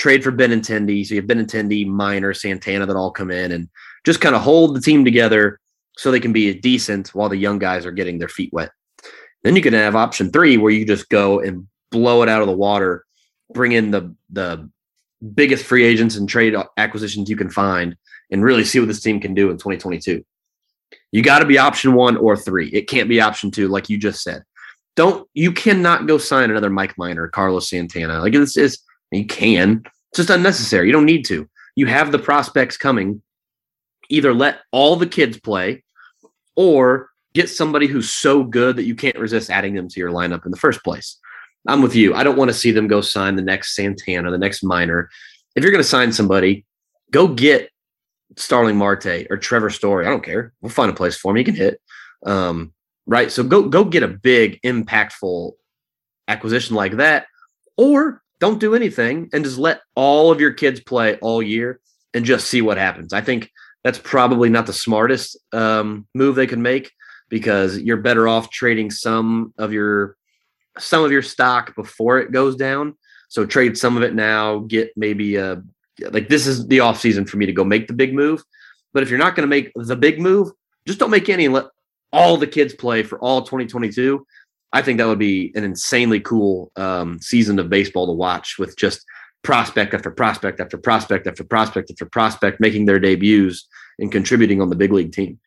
[0.00, 1.06] trade for Benintendi.
[1.06, 3.68] So you have Benintendi, Minor, Santana that all come in and
[4.04, 5.60] just kind of hold the team together
[5.98, 8.70] so they can be decent while the young guys are getting their feet wet.
[9.44, 12.48] Then you can have option three where you just go and blow it out of
[12.48, 13.04] the water,
[13.52, 14.70] bring in the the
[15.34, 17.94] biggest free agents and trade acquisitions you can find,
[18.30, 20.24] and really see what this team can do in 2022.
[21.12, 22.68] You got to be option one or three.
[22.68, 24.44] It can't be option two, like you just said.
[24.96, 28.20] Don't you cannot go sign another Mike Minor, Carlos Santana.
[28.20, 28.78] Like this is
[29.10, 29.82] you can.
[30.10, 30.86] It's just unnecessary.
[30.86, 31.48] You don't need to.
[31.76, 33.22] You have the prospects coming.
[34.08, 35.84] Either let all the kids play
[36.56, 40.44] or get somebody who's so good that you can't resist adding them to your lineup
[40.44, 41.16] in the first place.
[41.68, 42.14] I'm with you.
[42.14, 45.10] I don't want to see them go sign the next Santana, the next Minor.
[45.54, 46.64] If you're going to sign somebody,
[47.10, 47.70] go get
[48.36, 50.06] Starling Marte or Trevor Story.
[50.06, 50.52] I don't care.
[50.60, 51.36] We'll find a place for him.
[51.36, 51.80] He can hit.
[52.24, 52.72] Um,
[53.06, 53.30] right.
[53.30, 55.52] So go go get a big, impactful
[56.28, 57.26] acquisition like that,
[57.76, 61.80] or don't do anything and just let all of your kids play all year
[62.14, 63.12] and just see what happens.
[63.12, 63.50] I think
[63.84, 66.90] that's probably not the smartest um, move they can make
[67.28, 70.16] because you're better off trading some of your
[70.78, 72.96] some of your stock before it goes down.
[73.28, 75.62] So trade some of it now, get maybe a
[76.10, 78.42] like this is the off season for me to go make the big move.
[78.92, 80.50] But if you're not going to make the big move,
[80.86, 81.66] just don't make any and let
[82.12, 84.26] all the kids play for all 2022
[84.72, 88.76] I think that would be an insanely cool um, season of baseball to watch with
[88.76, 89.04] just
[89.42, 93.66] prospect after prospect after prospect after prospect after prospect making their debuts
[93.98, 95.38] and contributing on the big league team.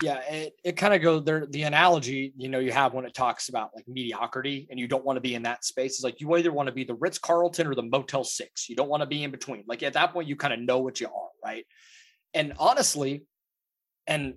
[0.00, 1.46] Yeah, it, it kind of goes there.
[1.46, 5.04] The analogy, you know, you have when it talks about like mediocrity and you don't
[5.04, 5.96] want to be in that space.
[5.96, 8.68] It's like you either want to be the Ritz Carlton or the Motel Six.
[8.68, 9.64] You don't want to be in between.
[9.66, 11.66] Like at that point, you kind of know what you are, right?
[12.32, 13.24] And honestly,
[14.06, 14.34] and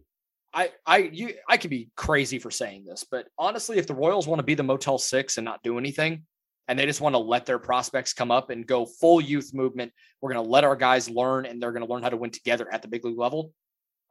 [0.57, 4.27] I I you I could be crazy for saying this, but honestly, if the Royals
[4.27, 6.23] want to be the Motel Six and not do anything,
[6.67, 9.93] and they just want to let their prospects come up and go full youth movement,
[10.19, 12.31] we're going to let our guys learn, and they're going to learn how to win
[12.31, 13.53] together at the big league level.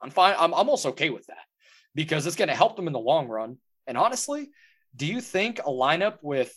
[0.01, 0.37] I'm fine.
[0.39, 1.45] I'm almost okay with that
[1.97, 3.59] because it's going to help them in the long run.
[3.89, 4.51] And honestly,
[4.95, 6.57] do you think a lineup with,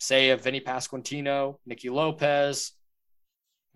[0.00, 2.72] say, a Vinny Pasquantino, Nicky Lopez,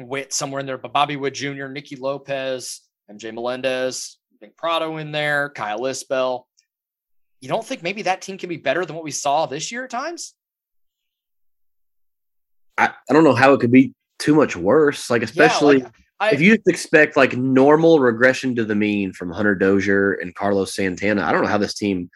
[0.01, 5.13] Witt somewhere in there, but Bobby Witt Jr., Nicky Lopez, MJ Melendez, Nick Pratto in
[5.13, 6.43] there, Kyle Isbel.
[7.41, 9.85] You don't think maybe that team can be better than what we saw this year
[9.85, 10.35] at times?
[12.77, 15.09] I, I don't know how it could be too much worse.
[15.09, 19.31] Like, especially yeah, like, I, if you expect like normal regression to the mean from
[19.31, 22.11] Hunter Dozier and Carlos Santana, I don't know how this team,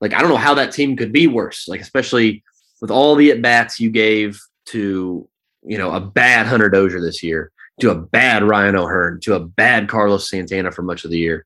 [0.00, 1.66] like, I don't know how that team could be worse.
[1.68, 2.44] Like, especially
[2.80, 5.28] with all the at bats you gave to,
[5.64, 9.40] you know, a bad Hunter Dozier this year, to a bad Ryan O'Hearn, to a
[9.40, 11.44] bad Carlos Santana for much of the year.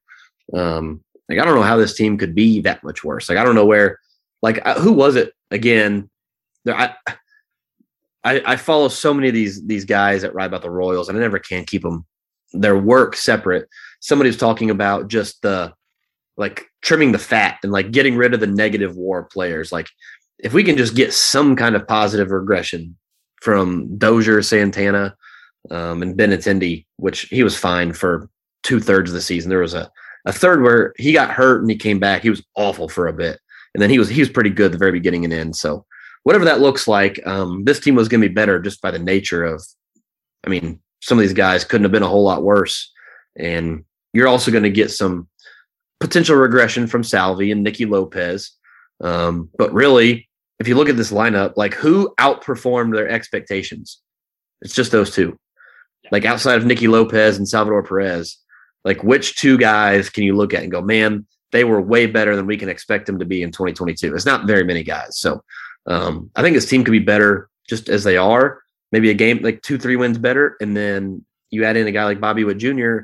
[0.55, 3.29] Um, like I don't know how this team could be that much worse.
[3.29, 3.99] Like I don't know where.
[4.43, 6.11] Like uh, who was it again?
[6.69, 6.95] I
[8.25, 11.17] I, I follow so many of these these guys that write about the Royals, and
[11.17, 12.05] I never can keep them
[12.53, 13.69] their work separate.
[14.01, 15.73] Somebody was talking about just the
[16.37, 19.73] like trimming the fat and like getting rid of the negative WAR players.
[19.73, 19.89] Like
[20.39, 22.97] if we can just get some kind of positive regression
[23.41, 25.17] from Dozier, Santana,
[25.71, 28.29] um, and Benintendi, which he was fine for
[28.63, 29.49] two thirds of the season.
[29.49, 29.91] There was a,
[30.27, 32.23] a third where he got hurt and he came back.
[32.23, 33.41] He was awful for a bit.
[33.75, 35.57] And then he was he was pretty good the very beginning and end.
[35.57, 35.87] So
[36.25, 38.99] whatever that looks like, um, this team was going to be better just by the
[38.99, 39.65] nature of,
[40.45, 42.93] I mean, some of these guys couldn't have been a whole lot worse.
[43.37, 45.29] And you're also going to get some
[46.01, 48.53] potential regression from Salvi and Nicky Lopez.
[49.01, 54.01] Um, but really, if you look at this lineup, like who outperformed their expectations?
[54.63, 55.39] It's just those two.
[56.11, 58.39] Like outside of Nicky Lopez and Salvador Perez,
[58.87, 62.37] like which two guys can you look at and go, man, they were way better
[62.37, 64.15] than we can expect them to be in 2022?
[64.15, 65.19] It's not very many guys.
[65.19, 65.43] So
[65.87, 68.63] um, I think this team could be better just as they are.
[68.93, 70.57] Maybe a game like two, three wins better.
[70.61, 72.99] And then you add in a guy like Bobby Witt Jr.,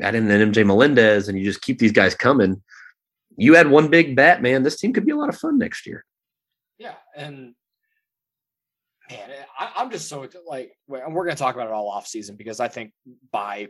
[0.00, 2.62] add in an MJ Melendez, and you just keep these guys coming.
[3.36, 4.62] You add one big bat, man.
[4.62, 6.04] This team could be a lot of fun next year.
[6.78, 7.54] Yeah, and
[9.10, 12.06] man, I, am just so like, and we're going to talk about it all off
[12.06, 12.92] season because I think
[13.32, 13.68] by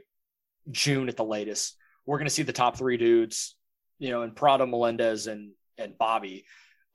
[0.71, 3.57] June at the latest, we're going to see the top three dudes,
[3.99, 6.45] you know, and Pratto, Melendez, and and Bobby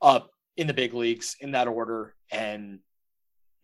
[0.01, 2.79] up in the big leagues in that order, and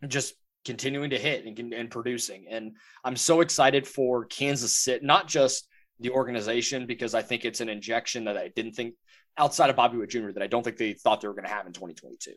[0.08, 2.46] just continuing to hit and, and producing.
[2.50, 5.68] And I'm so excited for Kansas City, not just
[6.00, 8.94] the organization, because I think it's an injection that I didn't think
[9.38, 10.32] outside of Bobby Witt Jr.
[10.32, 12.34] that I don't think they thought they were going to have in 2022.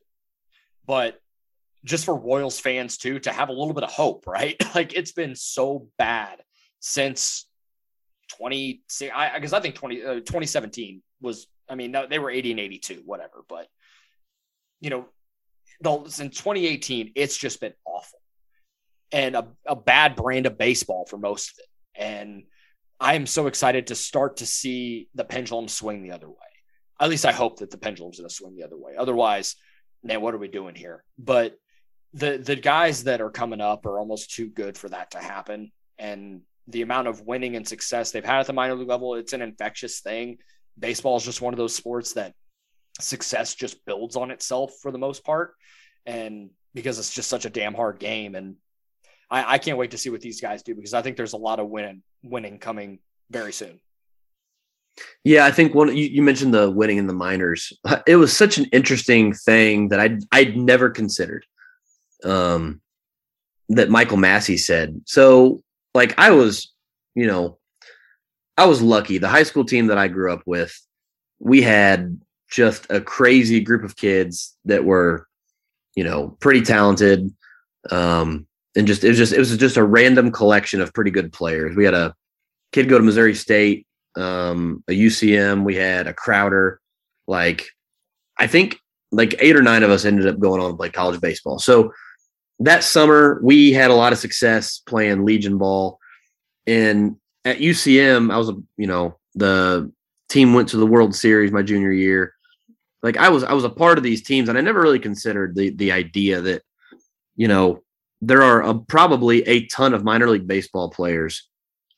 [0.87, 1.21] But
[1.85, 4.57] just for Royals fans too, to have a little bit of hope, right?
[4.75, 6.41] like it's been so bad
[6.79, 7.47] since
[8.37, 8.83] 20,
[9.15, 13.03] I because I think 20, uh, 2017 was, I mean, they were 80 and 82,
[13.05, 13.45] whatever.
[13.49, 13.69] But,
[14.81, 15.07] you know,
[15.81, 18.21] the, since 2018, it's just been awful
[19.13, 22.03] and a, a bad brand of baseball for most of it.
[22.03, 22.45] And
[22.99, 26.37] I am so excited to start to see the pendulum swing the other way.
[27.01, 28.93] At least I hope that the pendulum's going to swing the other way.
[28.97, 29.57] Otherwise,
[30.05, 31.03] man, what are we doing here?
[31.19, 31.57] But
[32.13, 35.73] the the guys that are coming up are almost too good for that to happen.
[35.99, 39.33] And the amount of winning and success they've had at the minor league level, it's
[39.33, 40.39] an infectious thing.
[40.79, 42.35] Baseball is just one of those sports that
[43.01, 45.55] success just builds on itself for the most part.
[46.07, 48.35] And because it's just such a damn hard game.
[48.35, 48.57] And
[49.31, 51.39] I, I can't wait to see what these guys do because I think there's a
[51.39, 52.99] lot of winning winning coming
[53.31, 53.81] very soon.
[55.25, 57.73] Yeah, I think one you, you, mentioned the winning in the minors.
[58.07, 61.47] It was such an interesting thing that I I'd never considered.
[62.25, 62.81] Um,
[63.71, 65.01] that Michael Massey said.
[65.07, 65.63] So,
[65.95, 66.73] like, I was,
[67.15, 67.59] you know,
[68.57, 69.19] I was lucky.
[69.19, 70.79] The high school team that I grew up with,
[71.39, 75.27] we had just a crazy group of kids that were,
[75.95, 77.33] you know, pretty talented.
[77.91, 81.33] Um, and just it was just it was just a random collection of pretty good
[81.33, 81.75] players.
[81.75, 82.15] We had a
[82.73, 85.65] kid go to Missouri State, um, a UCM.
[85.65, 86.81] We had a Crowder.
[87.27, 87.67] Like
[88.39, 88.79] I think
[89.13, 91.59] like eight or nine of us ended up going on to play college baseball.
[91.59, 91.93] So
[92.61, 95.99] that summer we had a lot of success playing Legion ball.
[96.67, 99.91] And at UCM, I was a you know the
[100.29, 102.35] team went to the World Series my junior year.
[103.03, 105.57] Like I was I was a part of these teams, and I never really considered
[105.57, 106.63] the the idea that
[107.35, 107.83] you know
[108.21, 111.49] there are a, probably a ton of minor league baseball players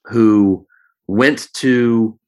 [0.05, 0.66] who
[1.09, 2.18] went to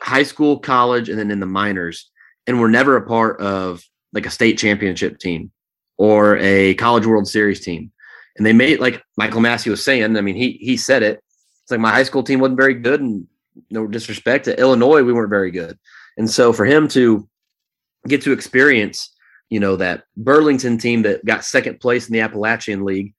[0.00, 2.10] high school, college, and then in the minors
[2.46, 3.82] and were never a part of
[4.14, 5.50] like a state championship team
[5.98, 7.90] or a college world series team.
[8.36, 11.22] And they made like Michael Massey was saying, I mean, he he said it.
[11.62, 13.26] It's like my high school team wasn't very good and
[13.70, 15.78] no disrespect to Illinois, we weren't very good.
[16.18, 17.26] And so for him to
[18.06, 19.16] get to experience
[19.50, 23.14] you know, that Burlington team that got second place in the Appalachian League.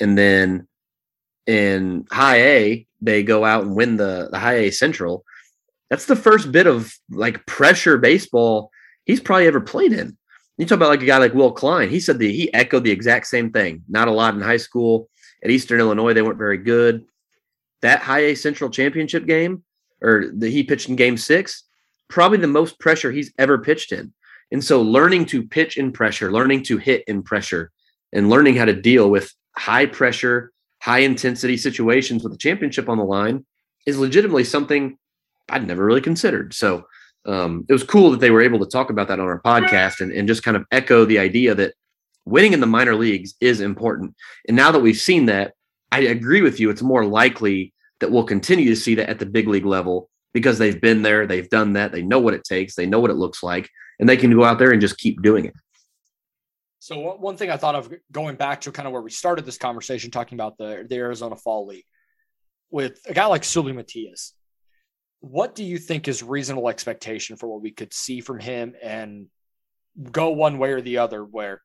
[0.00, 0.68] And then
[1.46, 5.24] in high A, they go out and win the, the high A Central.
[5.90, 8.70] That's the first bit of like pressure baseball
[9.04, 10.16] he's probably ever played in.
[10.58, 11.88] You talk about like a guy like Will Klein.
[11.88, 13.82] He said that he echoed the exact same thing.
[13.88, 15.08] Not a lot in high school.
[15.42, 17.04] At Eastern Illinois, they weren't very good.
[17.80, 19.64] That high A Central championship game,
[20.00, 21.64] or that he pitched in game six,
[22.08, 24.12] probably the most pressure he's ever pitched in.
[24.52, 27.72] And so learning to pitch in pressure, learning to hit in pressure,
[28.12, 32.98] and learning how to deal with high pressure, high intensity situations with a championship on
[32.98, 33.46] the line
[33.86, 34.98] is legitimately something
[35.48, 36.54] I'd never really considered.
[36.54, 36.84] So
[37.26, 40.00] um, it was cool that they were able to talk about that on our podcast
[40.00, 41.74] and, and just kind of echo the idea that
[42.24, 44.14] winning in the minor leagues is important.
[44.48, 45.54] And now that we've seen that,
[45.90, 46.70] I agree with you.
[46.70, 50.58] It's more likely that we'll continue to see that at the big league level because
[50.58, 53.16] they've been there, they've done that, they know what it takes, they know what it
[53.16, 53.68] looks like,
[54.00, 55.54] and they can go out there and just keep doing it.
[56.78, 59.58] So one thing I thought of going back to kind of where we started this
[59.58, 61.84] conversation, talking about the, the Arizona Fall League,
[62.70, 64.32] with a guy like Seuly Matias,
[65.22, 69.28] what do you think is reasonable expectation for what we could see from him and
[70.10, 71.24] go one way or the other?
[71.24, 71.62] Where,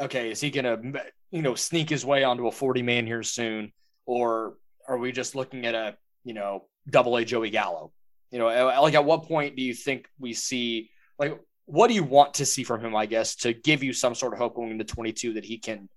[0.00, 3.24] okay, is he going to, you know, sneak his way onto a 40 man here
[3.24, 3.72] soon?
[4.06, 4.56] Or
[4.88, 7.92] are we just looking at a, you know, double A Joey Gallo?
[8.30, 12.04] You know, like at what point do you think we see, like, what do you
[12.04, 14.70] want to see from him, I guess, to give you some sort of hope going
[14.70, 15.88] into 22 that he can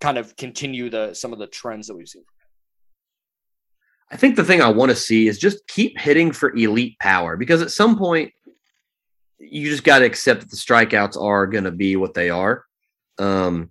[0.00, 2.22] kind of continue the some of the trends that we've seen?
[4.10, 7.36] I think the thing I want to see is just keep hitting for elite power
[7.36, 8.32] because at some point
[9.38, 12.64] you just got to accept that the strikeouts are going to be what they are.
[13.18, 13.70] Um,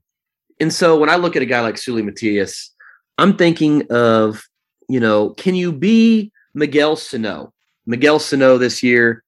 [0.60, 2.72] and so when I look at a guy like Seuly Matias,
[3.18, 4.44] I'm thinking of,
[4.88, 7.54] you know, can you be Miguel Sano?
[7.86, 9.24] Miguel Sano this year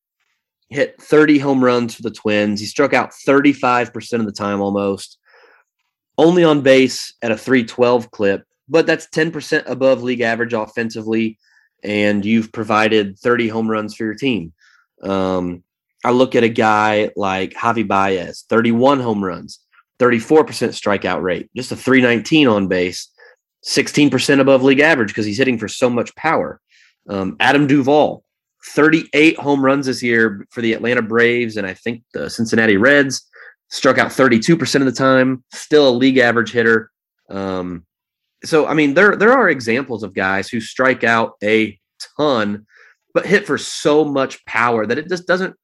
[0.69, 2.59] hit 30 home runs for the Twins.
[2.59, 5.17] He struck out 35% of the time almost.
[6.17, 11.37] Only on base at a 312 clip, but that's 10% above league average offensively.
[11.83, 14.53] And you've provided 30 home runs for your team.
[15.03, 15.63] Um,
[16.05, 19.59] I look at a guy like Javi Baez, 31 home runs,
[19.99, 23.09] 34% strikeout rate, just a 319 on base,
[23.65, 26.61] 16% above league average because he's hitting for so much power.
[27.09, 28.23] Um, Adam Duvall,
[28.67, 33.27] 38 home runs this year for the Atlanta Braves and I think the Cincinnati Reds.
[33.69, 36.91] Struck out 32% of the time, still a league average hitter.
[37.29, 37.85] Um,
[38.43, 41.79] so I mean, there there are examples of guys who strike out a
[42.17, 42.65] ton,
[43.13, 45.55] but hit for so much power that it just doesn't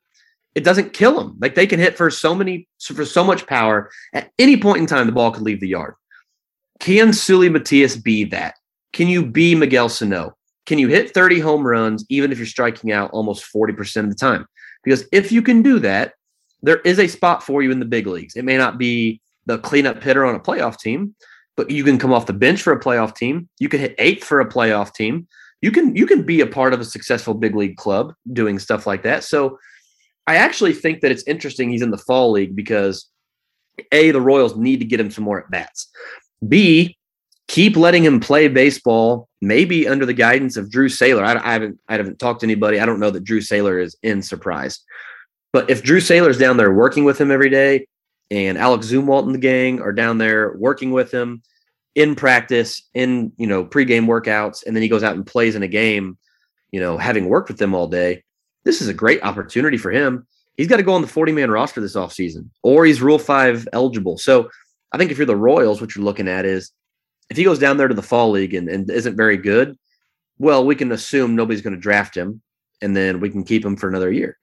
[0.56, 1.38] it doesn't kill them.
[1.40, 4.88] Like they can hit for so many for so much power at any point in
[4.88, 5.96] time, the ball could leave the yard.
[6.80, 8.56] Can Seuly Matias be that?
[8.94, 10.36] Can you be Miguel Sano?
[10.66, 14.16] Can you hit 30 home runs even if you're striking out almost 40% of the
[14.16, 14.46] time?
[14.84, 16.14] Because if you can do that,
[16.62, 18.36] there is a spot for you in the big leagues.
[18.36, 21.16] It may not be the cleanup hitter on a playoff team,
[21.58, 23.50] but you can come off the bench for a playoff team.
[23.60, 25.28] You can hit eighth for a playoff team.
[25.62, 28.86] You can you can be a part of a successful big league club doing stuff
[28.86, 29.24] like that.
[29.24, 29.58] So
[30.28, 33.10] I actually think that it's interesting he's in the fall league because
[33.92, 35.90] A, the Royals need to get him some more at bats.
[36.48, 36.96] B,
[37.48, 41.24] keep letting him play baseball, maybe under the guidance of Drew Saylor.
[41.24, 42.80] I, I, haven't I haven't talked to anybody.
[42.80, 44.80] I don't know that Drew Saylor is in surprise.
[45.54, 47.88] But if Drew Saylor's down there working with him every day,
[48.32, 51.42] and Alex Zumwalt and the gang are down there working with him
[51.96, 55.64] in practice, in you know pregame workouts, and then he goes out and plays in
[55.64, 56.18] a game,
[56.72, 58.24] you know, having worked with them all day.
[58.64, 60.28] This is a great opportunity for him.
[60.58, 63.68] He's got to go on the 40 man roster this offseason, or he's Rule 5
[63.74, 64.18] eligible.
[64.18, 64.50] So
[64.92, 66.72] I think if you're the Royals, what you're looking at is
[67.30, 69.78] if he goes down there to the fall league and, and isn't very good,
[70.40, 72.42] well, we can assume nobody's going to draft him
[72.82, 74.38] and then we can keep him for another year.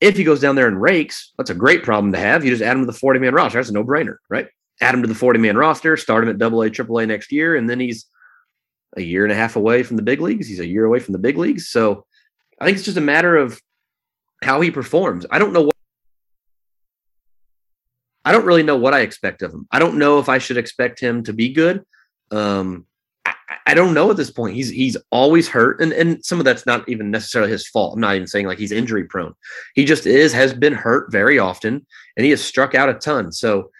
[0.00, 2.44] If he goes down there and rakes, that's a great problem to have.
[2.44, 3.58] You just add him to the 40 man roster.
[3.58, 4.48] That's a no brainer, right?
[4.80, 7.32] Add him to the 40 man roster, start him at double A, triple A next
[7.32, 8.06] year, and then he's
[8.96, 10.48] a year and a half away from the big leagues.
[10.48, 11.68] He's a year away from the big leagues.
[11.68, 12.04] So
[12.60, 13.60] I think it's just a matter of
[14.42, 15.26] how he performs.
[15.30, 15.74] I don't know what
[18.24, 19.66] I don't really know what I expect of him.
[19.70, 21.84] I don't know if I should expect him to be good.
[22.30, 22.86] Um,
[23.66, 24.54] I, don't know at this point.
[24.54, 27.94] He's he's always hurt, and and some of that's not even necessarily his fault.
[27.94, 29.34] I'm not even saying like he's injury prone.
[29.74, 33.32] He just is has been hurt very often, and he has struck out a ton.
[33.32, 33.70] So,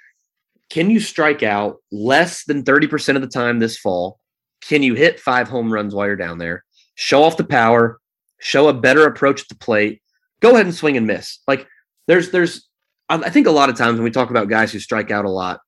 [0.71, 4.19] can you strike out less than thirty percent of the time this fall?
[4.61, 6.65] Can you hit five home runs while you're down there?
[6.95, 7.99] Show off the power.
[8.41, 10.03] Show a better approach at the plate.
[10.41, 11.39] Go ahead and swing and miss.
[11.47, 11.67] Like
[12.07, 12.69] there's there's
[13.09, 15.31] I think a lot of times when we talk about guys who strike out a
[15.31, 15.61] lot,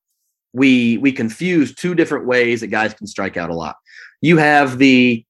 [0.53, 3.75] we we confuse two different ways that guys can strike out a lot.
[4.21, 5.23] You have the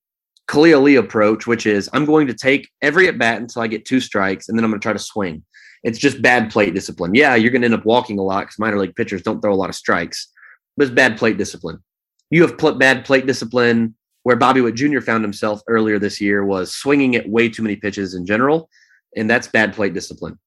[0.48, 3.86] Khalil Lee approach, which is I'm going to take every at bat until I get
[3.86, 5.44] two strikes, and then I'm going to try to swing.
[5.84, 7.14] It's just bad plate discipline.
[7.14, 9.54] Yeah, you're going to end up walking a lot because minor league pitchers don't throw
[9.54, 10.32] a lot of strikes,
[10.76, 11.84] but it's bad plate discipline.
[12.30, 15.00] You have pl- bad plate discipline where Bobby Witt Jr.
[15.00, 18.70] found himself earlier this year was swinging at way too many pitches in general,
[19.16, 20.38] and that's bad plate discipline.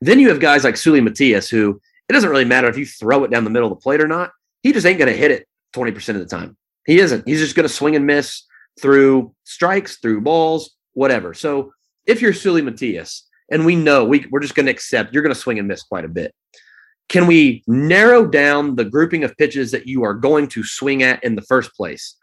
[0.00, 3.24] Then you have guys like Seuly Matias, who it doesn't really matter if you throw
[3.24, 4.32] it down the middle of the plate or not.
[4.62, 6.56] He just ain't going to hit it 20% of the time.
[6.88, 7.28] He isn't.
[7.28, 8.44] He's just going to swing and miss
[8.80, 11.34] through strikes, through balls, whatever.
[11.34, 11.72] So
[12.06, 15.34] if you're Seuly Matias, and we know we, we're just going to accept you're going
[15.34, 16.34] to swing and miss quite a bit.
[17.10, 21.22] Can we narrow down the grouping of pitches that you are going to swing at
[21.22, 22.16] in the first place?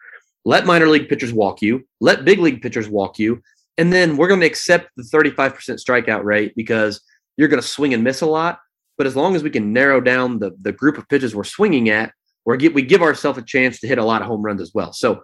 [0.46, 3.42] Let minor league pitchers walk you, let big league pitchers walk you,
[3.78, 7.02] and then we're going to accept the 35% strikeout rate because
[7.38, 8.60] you're going to swing and miss a lot.
[8.98, 11.90] But as long as we can narrow down the, the group of pitches we're swinging
[11.90, 12.14] at,
[12.46, 14.72] we get, we give ourselves a chance to hit a lot of home runs as
[14.74, 14.94] well.
[14.94, 15.22] So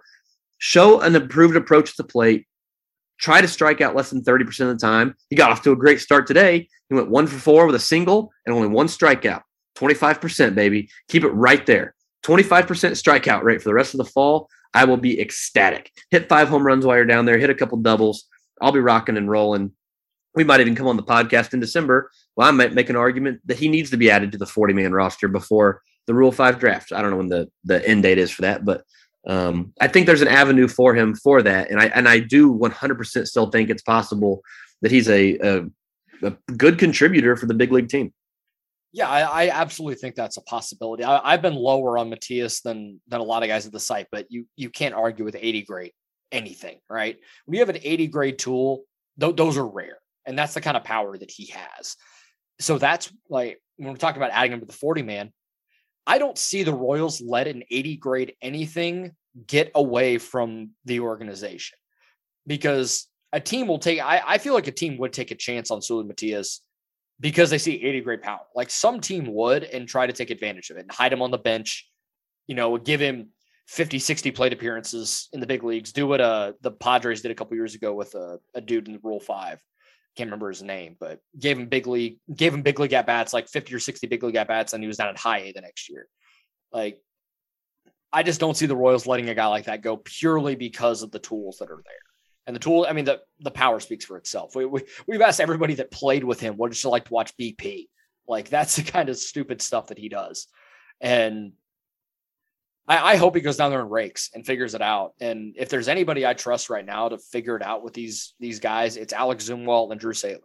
[0.58, 2.46] show an improved approach to the plate.
[3.18, 5.14] Try to strike out less than 30% of the time.
[5.30, 6.68] He got off to a great start today.
[6.88, 9.42] He went one for four with a single and only one strikeout.
[9.76, 10.88] 25%, baby.
[11.08, 11.94] Keep it right there.
[12.24, 14.48] 25% strikeout rate for the rest of the fall.
[14.74, 15.90] I will be ecstatic.
[16.10, 18.24] Hit five home runs while you're down there, hit a couple doubles.
[18.60, 19.72] I'll be rocking and rolling.
[20.34, 22.10] We might even come on the podcast in December.
[22.36, 24.72] Well, I might make an argument that he needs to be added to the 40
[24.72, 26.92] man roster before the Rule 5 draft.
[26.92, 28.84] I don't know when the, the end date is for that, but
[29.26, 31.70] um, I think there's an avenue for him for that.
[31.70, 34.42] And I, and I do 100% still think it's possible
[34.80, 35.64] that he's a, a,
[36.22, 38.12] a good contributor for the big league team.
[38.92, 41.02] Yeah, I, I, absolutely think that's a possibility.
[41.02, 44.06] I, have been lower on Matias than than a lot of guys at the site,
[44.12, 45.92] but you you can't argue with 80 grade
[46.30, 47.16] anything, right?
[47.46, 48.84] When you have an 80 grade tool,
[49.18, 51.96] th- those are rare, and that's the kind of power that he has.
[52.60, 55.32] So that's like when we're talking about adding him to the 40 man,
[56.06, 59.12] I don't see the Royals let an 80 grade anything
[59.46, 61.78] get away from the organization
[62.46, 64.00] because a team will take.
[64.00, 66.60] I, I feel like a team would take a chance on Seuly Matias
[67.20, 68.40] because they see 80 grade power.
[68.54, 71.30] Like some team would and try to take advantage of it and hide him on
[71.30, 71.88] the bench,
[72.46, 73.28] you know, give him
[73.68, 75.92] 50, 60 plate appearances in the big leagues.
[75.92, 78.94] Do what uh, the Padres did a couple years ago with a, a dude in
[78.94, 79.60] the Rule Five.
[80.16, 83.32] Can't remember his name, but gave him big league, gave him big league at bats,
[83.32, 85.52] like 50 or 60 big league at bats, and he was down at high A
[85.52, 86.06] the next year.
[86.72, 87.00] Like,
[88.12, 91.10] I just don't see the Royals letting a guy like that go purely because of
[91.10, 91.94] the tools that are there.
[92.46, 94.54] And the tool, I mean, the the power speaks for itself.
[94.54, 97.36] We, we we've asked everybody that played with him, what does it like to watch
[97.40, 97.86] BP?
[98.26, 100.48] Like that's the kind of stupid stuff that he does.
[101.00, 101.52] And
[102.86, 105.12] I, I, hope he goes down there and rakes and figures it out.
[105.20, 108.58] And if there's anybody I trust right now to figure it out with these these
[108.58, 110.40] guys, it's Alex Zumwalt and Drew Saylor.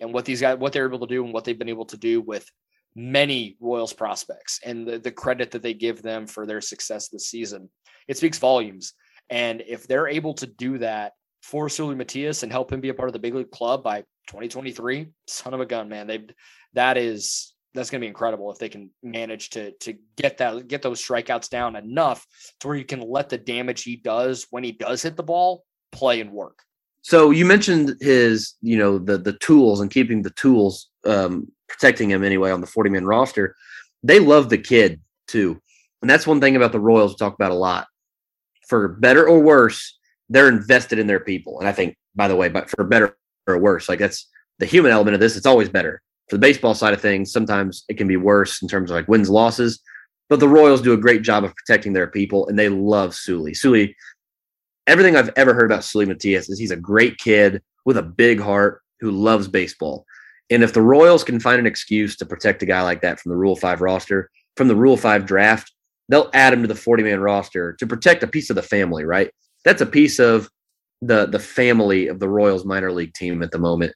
[0.00, 1.96] And what these guys, what they're able to do, and what they've been able to
[1.96, 2.50] do with
[2.94, 7.28] many Royals prospects, and the, the credit that they give them for their success this
[7.28, 7.70] season,
[8.08, 8.94] it speaks volumes.
[9.28, 11.12] And if they're able to do that
[11.42, 14.00] for Seuly Matias and help him be a part of the big league club by
[14.28, 16.26] 2023, son of a gun, man, they
[16.74, 20.66] that is that's going to be incredible if they can manage to to get that
[20.66, 22.26] get those strikeouts down enough
[22.60, 25.64] to where you can let the damage he does when he does hit the ball
[25.92, 26.62] play and work.
[27.02, 32.10] So you mentioned his, you know, the the tools and keeping the tools um, protecting
[32.10, 33.54] him anyway on the 40 man roster.
[34.02, 35.60] They love the kid too.
[36.02, 37.86] And that's one thing about the Royals we talk about a lot.
[38.68, 39.98] For better or worse,
[40.28, 41.60] they're invested in their people.
[41.60, 43.16] And I think, by the way, but for better
[43.46, 46.74] or worse, like that's the human element of this, it's always better for the baseball
[46.74, 49.80] side of things, sometimes it can be worse in terms of like wins, losses.
[50.28, 53.52] But the Royals do a great job of protecting their people, and they love Seuly.
[53.52, 53.94] Seuly,
[54.86, 58.40] everything I've ever heard about Seuly Matias is he's a great kid with a big
[58.40, 60.04] heart who loves baseball.
[60.50, 63.30] And if the Royals can find an excuse to protect a guy like that from
[63.30, 65.72] the Rule 5 roster, from the Rule 5 draft,
[66.08, 69.04] they'll add him to the 40 man roster to protect a piece of the family,
[69.04, 69.30] right?
[69.64, 70.48] That's a piece of
[71.02, 73.92] the the family of the Royals minor league team at the moment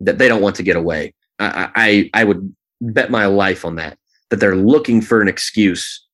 [0.00, 1.14] that they don't want to get away.
[1.38, 3.98] I, I, I would bet my life on that,
[4.30, 6.06] that they're looking for an excuse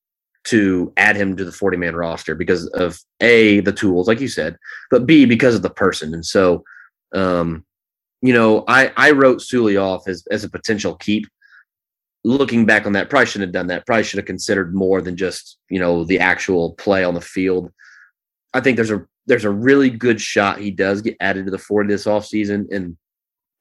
[0.45, 4.29] to add him to the 40 man roster because of A, the tools, like you
[4.29, 4.57] said,
[4.91, 6.15] but B, because of the person.
[6.15, 6.65] And so,
[7.15, 7.65] um,
[8.23, 11.27] you know, I, I wrote Seuly off as, as a potential keep.
[12.25, 13.87] Looking back on that, probably shouldn't have done that.
[13.87, 17.71] Probably should have considered more than just, you know, the actual play on the field.
[18.53, 21.59] I think there's a there's a really good shot he does get added to the
[21.59, 22.67] 40 this offseason.
[22.75, 22.97] And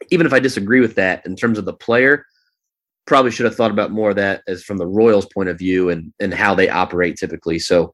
[0.10, 2.26] even if I disagree with that in terms of the player,
[3.06, 5.90] probably should have thought about more of that as from the Royals point of view
[5.90, 7.60] and and how they operate typically.
[7.60, 7.94] So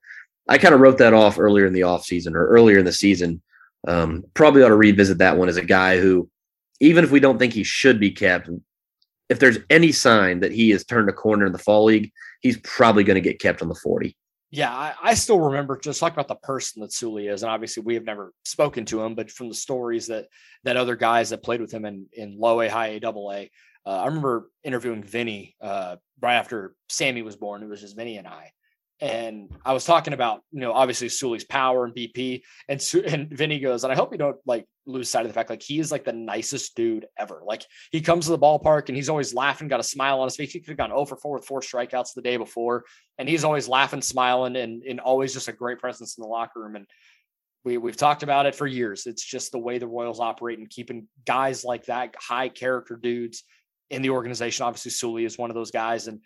[0.49, 3.41] I kind of wrote that off earlier in the offseason or earlier in the season.
[3.87, 6.29] Um, probably ought to revisit that one as a guy who,
[6.79, 8.49] even if we don't think he should be kept,
[9.29, 12.57] if there's any sign that he has turned a corner in the fall league, he's
[12.59, 14.15] probably going to get kept on the 40
[14.53, 17.81] yeah, I, I, still remember just talk about the person that Seuly is, and obviously
[17.81, 20.27] we have never spoken to him, but from the stories that
[20.63, 23.49] that other guys that played with him in in low A, high A, double A,
[23.83, 27.63] uh, I remember interviewing Vinny uh, right after Sammy was born.
[27.63, 28.51] It was just Vinny and I,
[29.03, 33.59] and I was talking about, you know, obviously Seuly's power and BP, and and Vinny
[33.59, 35.91] goes, and I hope you don't like lose sight of the fact, like he is
[35.91, 37.41] like the nicest dude ever.
[37.45, 40.37] Like he comes to the ballpark and he's always laughing, got a smile on his
[40.37, 40.53] face.
[40.53, 42.85] He could have gone oh over 4 with four strikeouts the day before,
[43.17, 46.61] and he's always laughing, smiling, and and always just a great presence in the locker
[46.61, 46.77] room.
[46.77, 46.87] And
[47.65, 49.05] we we've talked about it for years.
[49.05, 53.43] It's just the way the Royals operate and keeping guys like that, high character dudes
[53.89, 54.65] in the organization.
[54.65, 56.21] Obviously, Seuly is one of those guys, and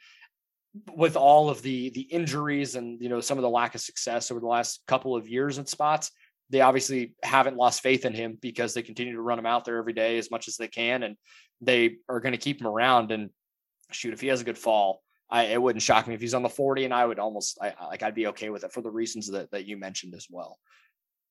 [0.96, 4.32] with all of the the injuries and you know some of the lack of success
[4.32, 6.12] over the last couple of years in spots
[6.50, 9.78] they obviously haven't lost faith in him because they continue to run him out there
[9.78, 11.18] every day as much as they can and
[11.62, 13.30] they are going to keep him around and
[13.92, 16.44] shoot if he has a good fall I it wouldn't shock me if he's on
[16.44, 18.92] the 40 and I would almost I, like I'd be okay with it for the
[18.92, 20.58] reasons that that you mentioned as well.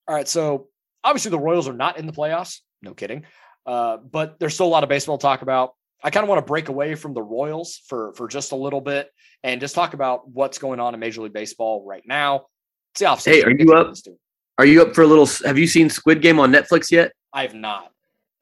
[0.09, 0.69] All right, so
[1.03, 3.25] obviously the Royals are not in the playoffs, no kidding.
[3.65, 5.75] Uh, but there's still a lot of baseball to talk about.
[6.07, 8.81] I kind of want to break away from the Royals for for just a little
[8.81, 9.11] bit
[9.43, 12.47] and just talk about what's going on in Major League Baseball right now.
[12.93, 13.33] It's the offseason.
[13.33, 13.93] Hey, are you up?
[14.59, 15.27] Are you up for a little?
[15.45, 17.11] Have you seen Squid Game on Netflix yet?
[17.33, 17.91] I have not.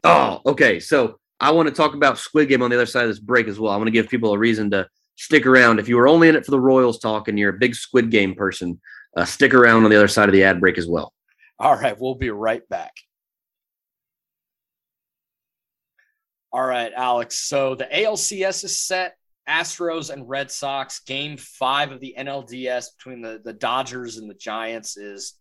[0.04, 0.78] Oh, okay.
[0.78, 3.48] So I want to talk about Squid Game on the other side of this break
[3.48, 3.72] as well.
[3.72, 4.86] I want to give people a reason to
[5.16, 5.78] stick around.
[5.78, 8.10] If you were only in it for the Royals talk and you're a big Squid
[8.10, 8.78] Game person,
[9.16, 11.14] uh, stick around on the other side of the ad break as well.
[11.58, 12.92] All right, we'll be right back.
[16.55, 17.36] All right, Alex.
[17.48, 19.16] So the ALCS is set.
[19.48, 24.34] Astros and Red Sox game five of the NLDS between the, the Dodgers and the
[24.34, 25.34] Giants is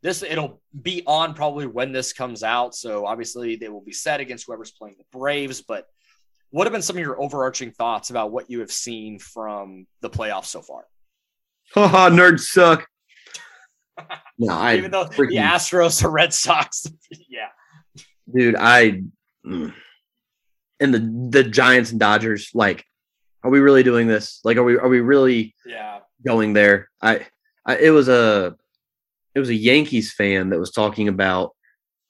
[0.00, 0.22] this.
[0.22, 2.76] It'll be on probably when this comes out.
[2.76, 5.60] So obviously they will be set against whoever's playing the Braves.
[5.60, 5.86] But
[6.50, 10.08] what have been some of your overarching thoughts about what you have seen from the
[10.08, 10.84] playoffs so far?
[11.74, 12.86] Haha, nerds suck.
[14.38, 16.86] no, I even though freaking, the Astros are Red Sox,
[17.28, 17.48] yeah,
[18.32, 19.02] dude, I
[19.44, 19.74] mm,
[20.80, 22.84] and the the Giants and Dodgers, like,
[23.42, 24.40] are we really doing this?
[24.44, 26.90] Like, are we are we really yeah going there?
[27.00, 27.26] I,
[27.64, 28.56] I it was a
[29.34, 31.54] it was a Yankees fan that was talking about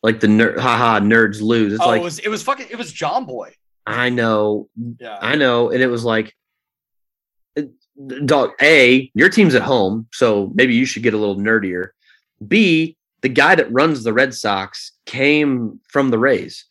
[0.02, 1.74] like the nerd, haha nerds lose.
[1.74, 3.52] It's oh, like it was it was fucking it was Jomboy.
[3.86, 4.68] I know,
[4.98, 6.34] yeah, I know, and it was like
[8.24, 11.88] dog a your team's at home so maybe you should get a little nerdier
[12.46, 16.64] b the guy that runs the red sox came from the rays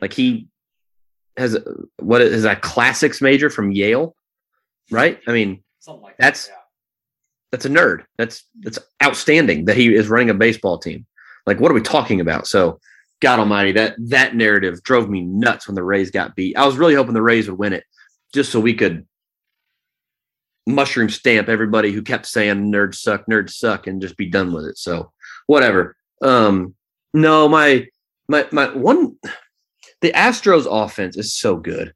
[0.00, 0.48] like he
[1.36, 1.58] has
[2.00, 4.14] what is a classics major from yale
[4.90, 6.58] right i mean like that's that, yeah.
[7.52, 11.06] that's a nerd that's that's outstanding that he is running a baseball team
[11.46, 12.80] like what are we talking about so
[13.20, 16.76] god almighty that that narrative drove me nuts when the rays got beat i was
[16.76, 17.84] really hoping the rays would win it
[18.32, 19.06] just so we could
[20.66, 24.64] mushroom stamp everybody who kept saying nerds suck, nerds suck, and just be done with
[24.64, 24.78] it.
[24.78, 25.12] So
[25.46, 25.96] whatever.
[26.22, 26.74] Um,
[27.14, 27.86] no, my
[28.28, 29.16] my my one
[30.00, 31.92] the Astros offense is so good.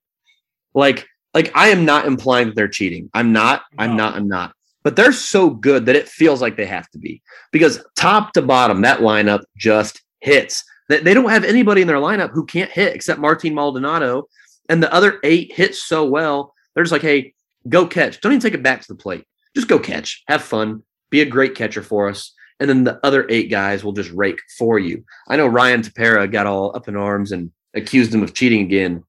[0.74, 3.10] Like, like I am not implying that they're cheating.
[3.14, 3.84] I'm not, no.
[3.84, 4.54] I'm not, I'm not.
[4.82, 7.22] But they're so good that it feels like they have to be.
[7.52, 10.64] Because top to bottom, that lineup just hits.
[10.88, 14.24] They, they don't have anybody in their lineup who can't hit except Martin Maldonado.
[14.68, 16.54] And the other eight hit so well.
[16.74, 17.34] They're just like, hey,
[17.68, 18.20] Go catch.
[18.20, 19.24] Don't even take it back to the plate.
[19.54, 20.22] Just go catch.
[20.28, 20.82] Have fun.
[21.10, 22.32] Be a great catcher for us.
[22.58, 25.04] And then the other eight guys will just rake for you.
[25.28, 29.04] I know Ryan Tepera got all up in arms and accused him of cheating again.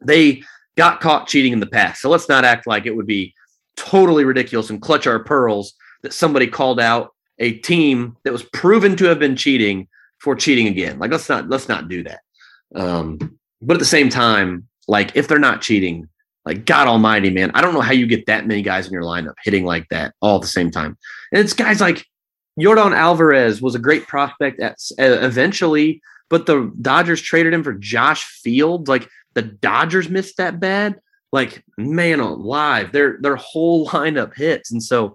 [0.00, 0.42] They
[0.76, 2.00] got caught cheating in the past.
[2.00, 3.34] So let's not act like it would be
[3.76, 8.96] totally ridiculous and clutch our pearls that somebody called out a team that was proven
[8.96, 9.88] to have been cheating
[10.18, 10.98] for cheating again.
[10.98, 12.20] Like let's not let's not do that.
[12.74, 16.08] Um, but at the same time, like if they're not cheating,
[16.44, 19.02] like God Almighty, man, I don't know how you get that many guys in your
[19.02, 20.96] lineup hitting like that all at the same time.
[21.32, 22.06] And it's guys like
[22.58, 26.00] Yordan Alvarez was a great prospect at eventually,
[26.30, 28.88] but the Dodgers traded him for Josh Fields.
[28.88, 30.98] Like the Dodgers missed that bad.
[31.32, 35.14] Like man, on live, their their whole lineup hits, and so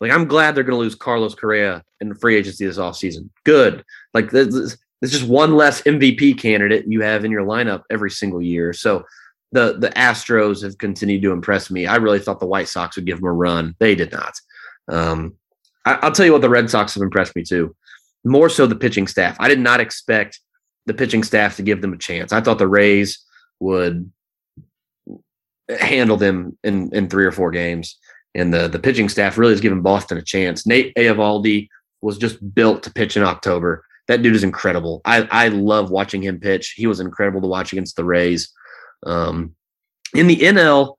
[0.00, 3.28] like I'm glad they're going to lose Carlos Correa in free agency this offseason.
[3.44, 3.84] Good.
[4.14, 8.72] Like this, just one less MVP candidate you have in your lineup every single year.
[8.72, 9.04] So
[9.52, 11.86] the the Astros have continued to impress me.
[11.86, 13.74] I really thought the White Sox would give them a run.
[13.78, 14.34] They did not.
[14.88, 15.36] Um,
[15.84, 17.74] I, will tell you what, the Red Sox have impressed me too.
[18.24, 19.36] More so the pitching staff.
[19.40, 20.40] I did not expect
[20.86, 22.32] the pitching staff to give them a chance.
[22.32, 23.24] I thought the Rays
[23.60, 24.10] would
[25.68, 27.98] handle them in in three or four games,
[28.34, 30.66] and the the pitching staff really has given Boston a chance.
[30.66, 31.68] Nate Eovaldi
[32.00, 33.84] was just built to pitch in October.
[34.08, 35.00] That dude is incredible.
[35.04, 36.74] I I love watching him pitch.
[36.76, 38.52] He was incredible to watch against the Rays.
[39.04, 39.54] Um,
[40.14, 40.96] in the NL,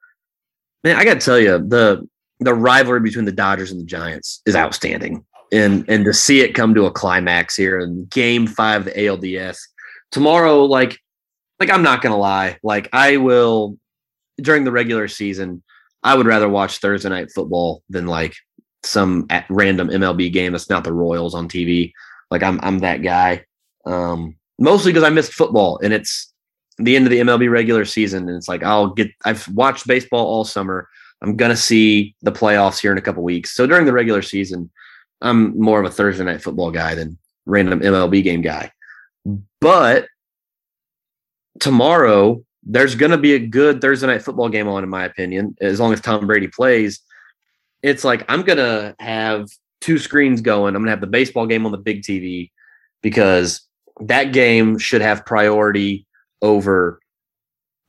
[0.83, 2.07] man, I got to tell you the
[2.39, 6.53] the rivalry between the Dodgers and the Giants is outstanding, and and to see it
[6.53, 9.57] come to a climax here in Game Five of the ALDS
[10.11, 10.99] tomorrow, like
[11.59, 13.77] like I'm not gonna lie, like I will
[14.41, 15.63] during the regular season,
[16.01, 18.35] I would rather watch Thursday night football than like
[18.83, 21.93] some random MLB game that's not the Royals on TV.
[22.31, 23.45] Like I'm I'm that guy.
[23.85, 26.33] Um, mostly because I missed football and it's
[26.77, 29.11] the end of the MLB regular season, and it's like I'll get.
[29.25, 30.89] I've watched baseball all summer.
[31.21, 33.53] I'm gonna see the playoffs here in a couple weeks.
[33.53, 34.71] So during the regular season,
[35.23, 38.71] I'm more of a Thursday night football guy than random MLB game guy.
[39.59, 40.07] But
[41.59, 45.55] tomorrow there's going to be a good Thursday night football game on, in my opinion,
[45.61, 46.99] as long as Tom Brady plays.
[47.81, 49.47] It's like I'm going to have
[49.81, 50.75] two screens going.
[50.75, 52.51] I'm going to have the baseball game on the big TV
[53.01, 53.61] because
[54.01, 56.05] that game should have priority
[56.41, 56.99] over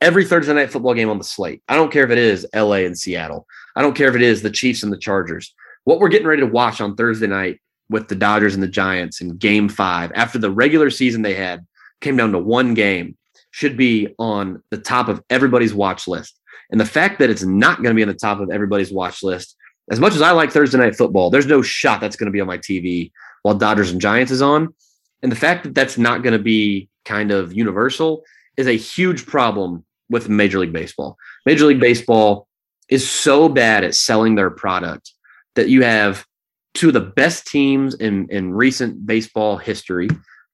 [0.01, 1.61] every Thursday night football game on the slate.
[1.67, 3.47] I don't care if it is LA and Seattle.
[3.75, 5.53] I don't care if it is the Chiefs and the Chargers.
[5.85, 9.21] What we're getting ready to watch on Thursday night with the Dodgers and the Giants
[9.21, 11.65] in game five after the regular season they had
[12.01, 13.15] came down to one game
[13.51, 16.39] should be on the top of everybody's watch list.
[16.71, 19.21] And the fact that it's not going to be on the top of everybody's watch
[19.21, 19.55] list,
[19.91, 22.41] as much as I like Thursday night football, there's no shot that's going to be
[22.41, 23.11] on my TV
[23.43, 24.73] while Dodgers and Giants is on.
[25.21, 28.23] And the fact that that's not going to be kind of universal
[28.57, 31.15] is a huge problem with Major League Baseball.
[31.45, 32.47] Major League Baseball
[32.89, 35.11] is so bad at selling their product
[35.55, 36.25] that you have
[36.73, 40.09] two of the best teams in, in recent baseball history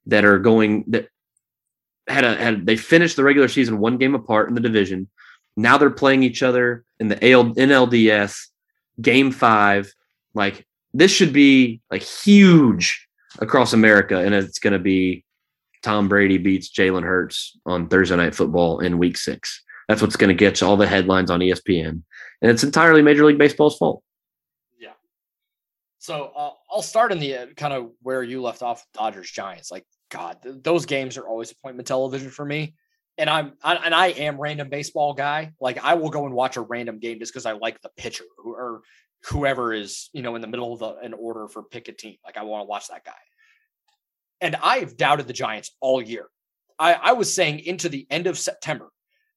[0.05, 1.07] that are going that
[2.07, 5.09] had a had they finished the regular season one game apart in the division.
[5.57, 8.37] Now they're playing each other in the AL, NLDS
[9.01, 9.93] game five.
[10.33, 13.07] Like this should be like huge
[13.39, 15.23] across America, and it's going to be
[15.83, 19.63] Tom Brady beats Jalen Hurts on Thursday Night Football in Week Six.
[19.87, 22.01] That's what's going to get you all the headlines on ESPN,
[22.41, 24.03] and it's entirely Major League Baseball's fault.
[26.01, 29.69] So uh, I'll start in the uh, kind of where you left off, Dodgers Giants.
[29.69, 32.73] Like God, th- those games are always appointment television for me.
[33.19, 35.51] And I'm I, and I am random baseball guy.
[35.61, 38.23] Like I will go and watch a random game just because I like the pitcher
[38.43, 38.81] or
[39.25, 42.15] whoever is you know in the middle of the, an order for pick a team.
[42.25, 43.11] Like I want to watch that guy.
[44.41, 46.25] And I've doubted the Giants all year.
[46.79, 48.89] I, I was saying into the end of September,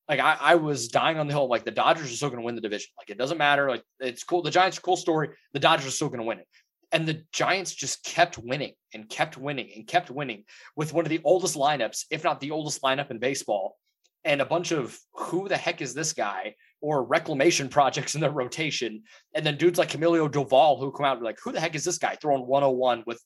[0.09, 1.49] like I, I was dying on the hill.
[1.49, 2.91] Like the Dodgers are still going to win the division.
[2.99, 3.69] Like it doesn't matter.
[3.69, 4.43] Like it's cool.
[4.43, 5.31] The Giants are cool story.
[5.53, 6.49] The Dodgers are still going to win it.
[6.93, 10.45] And the Giants just kept winning and kept winning and kept winning
[10.77, 13.77] with one of the oldest lineups, if not the oldest lineup in baseball,
[14.25, 18.31] and a bunch of who the heck is this guy or reclamation projects in their
[18.31, 19.03] rotation.
[19.35, 21.85] And then dudes like Camilo Doval who come out and like, who the heck is
[21.85, 23.21] this guy throwing 101 with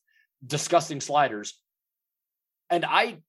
[0.45, 1.59] disgusting sliders?
[2.69, 3.19] And I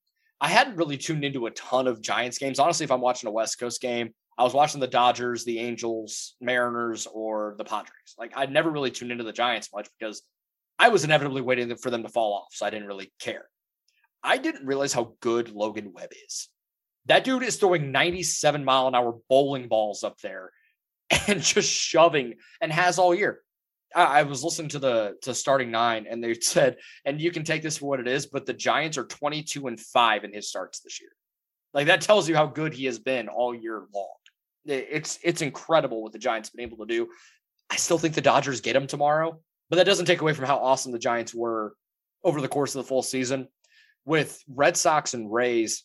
[0.40, 2.58] I hadn't really tuned into a ton of Giants games.
[2.58, 6.34] Honestly, if I'm watching a West Coast game, I was watching the Dodgers, the Angels,
[6.40, 8.14] Mariners, or the Padres.
[8.18, 10.22] Like I'd never really tuned into the Giants much because
[10.78, 12.48] I was inevitably waiting for them to fall off.
[12.52, 13.44] So I didn't really care.
[14.22, 16.48] I didn't realize how good Logan Webb is.
[17.06, 20.52] That dude is throwing 97 mile an hour bowling balls up there
[21.28, 23.40] and just shoving and has all year.
[23.94, 27.62] I, was listening to the to starting nine and they said, and you can take
[27.62, 30.80] this for what it is, but the Giants are 22 and five in his starts
[30.80, 31.10] this year.
[31.72, 34.08] Like that tells you how good he has been all year long.
[34.66, 37.08] It's it's incredible what the Giants been able to do.
[37.70, 40.58] I still think the Dodgers get him tomorrow, but that doesn't take away from how
[40.58, 41.74] awesome the Giants were
[42.24, 43.48] over the course of the full season.
[44.04, 45.84] With Red Sox and Rays,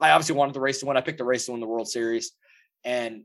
[0.00, 0.96] I obviously wanted the Rays to win.
[0.96, 2.32] I picked the Rays to win the World Series,
[2.84, 3.22] and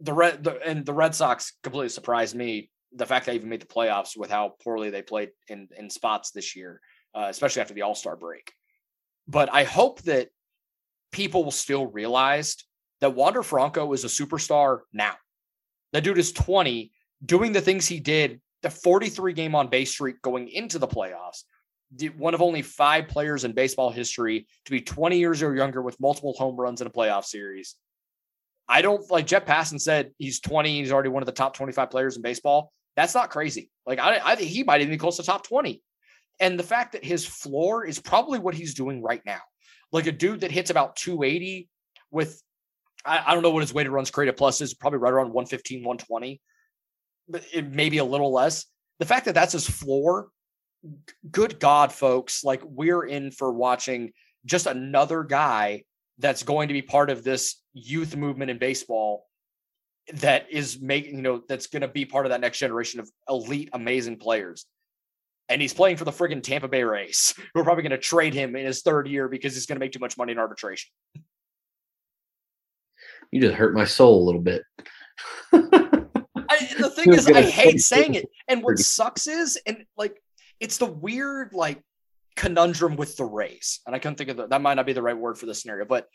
[0.00, 3.48] the red the, and the Red Sox completely surprised me the fact that they even
[3.48, 6.80] made the playoffs with how poorly they played in in spots this year,
[7.14, 8.52] uh, especially after the All Star break.
[9.28, 10.28] But I hope that
[11.12, 12.56] people will still realize
[13.00, 15.14] that Wander Franco is a superstar now.
[15.92, 16.92] That dude is 20,
[17.24, 21.42] doing the things he did, the 43 game on base streak going into the playoffs.
[22.16, 26.00] One of only five players in baseball history to be 20 years or younger with
[26.00, 27.76] multiple home runs in a playoff series.
[28.68, 31.90] I don't like Jeff Passan said he's 20, he's already one of the top 25
[31.90, 32.72] players in baseball.
[32.96, 33.70] That's not crazy.
[33.86, 35.82] Like I, I think he might even be close to top 20.
[36.40, 39.40] And the fact that his floor is probably what he's doing right now.
[39.92, 41.68] Like a dude that hits about 280
[42.10, 42.42] with
[43.04, 45.80] I, I don't know what his weighted runs created plus is, probably right around 115,
[45.80, 46.40] 120,
[47.28, 48.66] but it may be a little less.
[48.98, 50.28] The fact that that's his floor,
[51.30, 54.12] good God, folks, like we're in for watching
[54.44, 55.84] just another guy
[56.18, 59.26] that's going to be part of this youth movement in baseball
[60.14, 63.10] that is making, you know, that's going to be part of that next generation of
[63.28, 64.66] elite, amazing players.
[65.48, 68.34] And he's playing for the friggin' Tampa Bay Rays, who are probably going to trade
[68.34, 70.90] him in his third year because he's going to make too much money in arbitration.
[73.30, 74.62] You just hurt my soul a little bit.
[75.52, 75.58] I,
[76.78, 78.28] the thing is, I hate saying it.
[78.48, 80.20] And what sucks is, and like,
[80.60, 81.82] it's the weird, like,
[82.36, 83.80] conundrum with the Rays.
[83.86, 85.54] And I couldn't think of the, that might not be the right word for the
[85.54, 86.08] scenario, but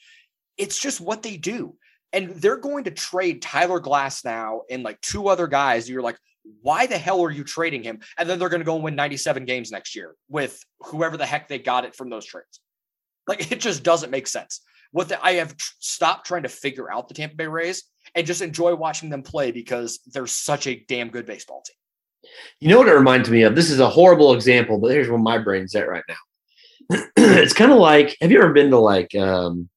[0.57, 1.75] it's just what they do.
[2.13, 5.89] And they're going to trade Tyler Glasnow and like two other guys.
[5.89, 6.17] You're like,
[6.61, 7.99] why the hell are you trading him?
[8.17, 11.25] And then they're going to go and win 97 games next year with whoever the
[11.25, 12.61] heck they got it from those trades.
[13.27, 14.61] Like it just doesn't make sense.
[14.91, 17.83] What the, I have tr- stopped trying to figure out the Tampa Bay Rays
[18.15, 21.75] and just enjoy watching them play because they're such a damn good baseball team.
[22.59, 23.55] You know what it reminds me of?
[23.55, 26.15] This is a horrible example, but here's where my brain's at right now.
[27.17, 29.69] it's kind of like have you ever been to like um,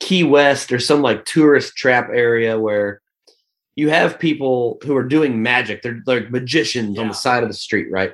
[0.00, 3.00] Key West or some like tourist trap area where
[3.76, 5.82] you have people who are doing magic.
[5.82, 7.02] They're like magicians yeah.
[7.02, 8.12] on the side of the street, right?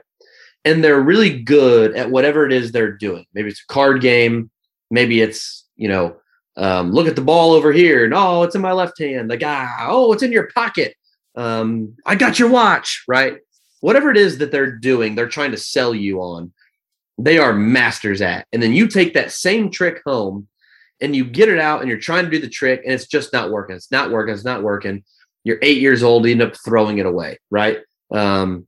[0.65, 3.27] And they're really good at whatever it is they're doing.
[3.35, 4.51] Maybe it's a card game.
[4.91, 6.17] Maybe it's, you know,
[6.57, 8.05] um, look at the ball over here.
[8.05, 9.31] And oh, it's in my left hand.
[9.31, 10.95] The guy, oh, it's in your pocket.
[11.35, 13.39] Um, I got your watch, right?
[13.81, 16.53] Whatever it is that they're doing, they're trying to sell you on.
[17.17, 18.47] They are masters at.
[18.53, 20.49] And then you take that same trick home
[21.01, 23.33] and you get it out and you're trying to do the trick and it's just
[23.33, 23.77] not working.
[23.77, 24.35] It's not working.
[24.35, 25.05] It's not working.
[25.45, 27.79] You're eight years old, you end up throwing it away, right?
[28.13, 28.67] Um,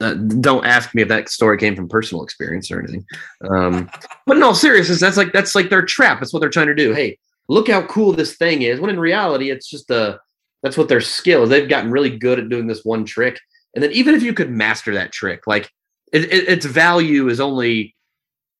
[0.00, 3.04] uh, don't ask me if that story came from personal experience or anything.
[3.48, 3.90] Um,
[4.26, 6.18] but in all seriousness, that's like that's like their trap.
[6.20, 6.92] That's what they're trying to do.
[6.92, 7.18] Hey,
[7.48, 8.80] look how cool this thing is.
[8.80, 10.18] When in reality, it's just a
[10.62, 11.50] that's what their skill is.
[11.50, 13.38] They've gotten really good at doing this one trick.
[13.74, 15.70] And then even if you could master that trick, like
[16.12, 17.94] it, it, its value is only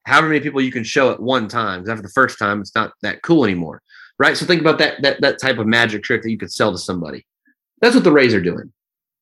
[0.07, 1.80] however many people you can show at one time.
[1.80, 3.82] Because after the first time, it's not that cool anymore,
[4.18, 4.36] right?
[4.36, 6.78] So think about that that that type of magic trick that you could sell to
[6.78, 7.26] somebody.
[7.80, 8.72] That's what the Rays are doing.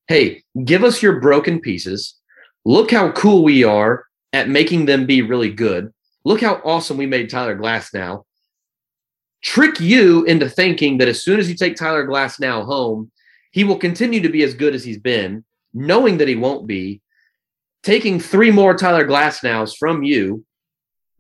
[0.07, 2.15] Hey, give us your broken pieces.
[2.65, 5.93] Look how cool we are at making them be really good.
[6.25, 8.25] Look how awesome we made Tyler Glasnow.
[9.43, 13.11] Trick you into thinking that as soon as you take Tyler Glasnow home,
[13.51, 17.01] he will continue to be as good as he's been, knowing that he won't be.
[17.83, 20.45] Taking three more Tyler Glasnows from you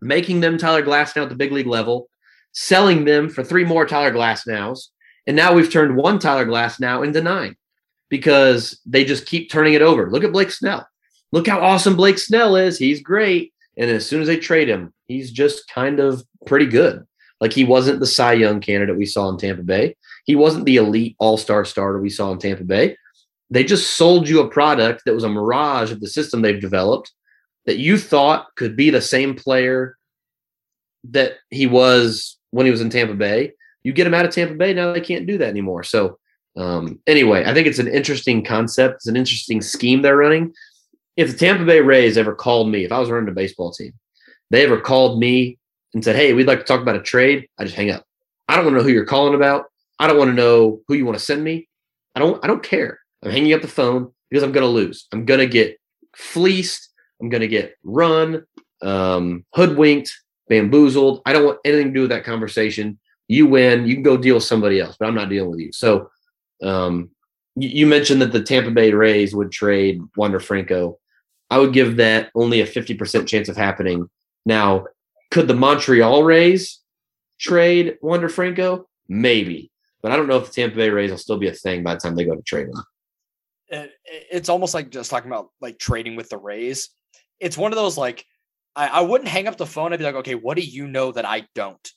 [0.04, 2.08] making them Tyler Glasnow at the big league level,
[2.52, 4.88] selling them for three more Tyler Glasnows.
[5.26, 7.56] and now we've turned one Tyler Glasnow into nine
[8.10, 10.10] because they just keep turning it over.
[10.10, 10.86] Look at Blake Snell.
[11.32, 12.78] Look how awesome Blake Snell is.
[12.78, 13.52] He's great.
[13.78, 17.04] And as soon as they trade him, he's just kind of pretty good.
[17.40, 19.96] Like he wasn't the Cy Young candidate we saw in Tampa Bay.
[20.26, 22.96] He wasn't the elite all star starter we saw in Tampa Bay.
[23.50, 27.10] They just sold you a product that was a mirage of the system they've developed
[27.66, 29.96] that you thought could be the same player
[31.10, 33.52] that he was when he was in Tampa Bay.
[33.82, 35.82] You get him out of Tampa Bay, now they can't do that anymore.
[35.82, 36.18] So,
[36.56, 38.96] um, anyway, I think it's an interesting concept.
[38.96, 40.52] It's an interesting scheme they're running.
[41.16, 43.92] If the Tampa Bay Rays ever called me, if I was running a baseball team,
[44.50, 45.58] they ever called me
[45.92, 48.04] and said, Hey, we'd like to talk about a trade, I just hang up.
[48.48, 49.66] I don't want to know who you're calling about.
[49.98, 51.68] I don't want to know who you want to send me.
[52.14, 53.00] I don't I don't care.
[53.22, 55.06] I'm hanging up the phone because I'm gonna lose.
[55.12, 55.78] I'm gonna get
[56.16, 56.88] fleeced
[57.24, 58.44] I'm going to get run,
[58.82, 60.12] um, hoodwinked,
[60.46, 61.22] bamboozled.
[61.24, 62.98] I don't want anything to do with that conversation.
[63.28, 63.86] You win.
[63.86, 65.72] You can go deal with somebody else, but I'm not dealing with you.
[65.72, 66.10] So,
[66.62, 67.08] um,
[67.56, 70.98] you, you mentioned that the Tampa Bay Rays would trade Wander Franco.
[71.48, 74.10] I would give that only a 50% chance of happening.
[74.44, 74.84] Now,
[75.30, 76.80] could the Montreal Rays
[77.40, 78.86] trade Wander Franco?
[79.08, 79.70] Maybe,
[80.02, 81.94] but I don't know if the Tampa Bay Rays will still be a thing by
[81.94, 83.86] the time they go to trade him.
[84.30, 86.90] It's almost like just talking about like trading with the Rays
[87.40, 88.24] it's one of those like
[88.76, 89.92] I, I wouldn't hang up the phone.
[89.92, 91.90] I'd be like, okay, what do you know that I don't?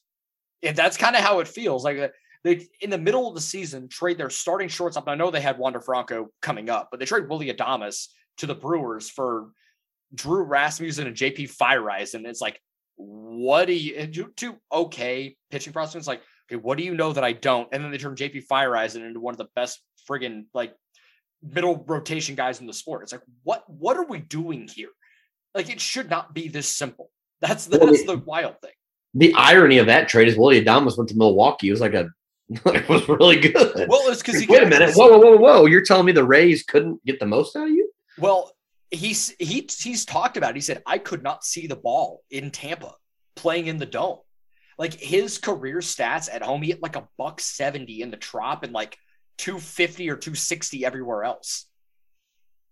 [0.63, 1.83] And that's kind of how it feels.
[1.83, 2.07] Like uh,
[2.43, 5.07] they in the middle of the season trade their starting shortstop.
[5.07, 8.07] I know they had Wander Franco coming up, but they trade Willy Adames
[8.37, 9.49] to the Brewers for
[10.13, 12.15] Drew Rasmussen and JP Feyereisen.
[12.15, 12.61] And it's like,
[12.95, 14.31] what do you do?
[14.35, 16.07] two okay pitching prospects?
[16.07, 17.67] Like, okay, what do you know that I don't?
[17.71, 20.73] And then they turn JP Feyereisen into one of the best friggin' like
[21.43, 23.03] middle rotation guys in the sport.
[23.03, 24.89] It's like, what what are we doing here?
[25.55, 27.11] Like it should not be this simple.
[27.41, 28.71] That's the, well, that's the, the wild thing.
[29.13, 31.69] The irony of that trade is Willy Adames went to Milwaukee.
[31.69, 32.09] It was like a
[32.49, 33.89] it was really good.
[33.89, 34.95] Well, it's because he wait a minute.
[34.95, 35.65] Whoa, whoa, whoa, whoa!
[35.65, 37.91] You're telling me the Rays couldn't get the most out of you?
[38.17, 38.53] Well,
[38.89, 40.51] he's he he's talked about.
[40.51, 40.55] It.
[40.55, 42.93] He said I could not see the ball in Tampa
[43.35, 44.19] playing in the dome.
[44.77, 48.63] Like his career stats at home, he hit like a buck seventy in the trop
[48.63, 48.97] and like
[49.37, 51.66] two fifty or two sixty everywhere else.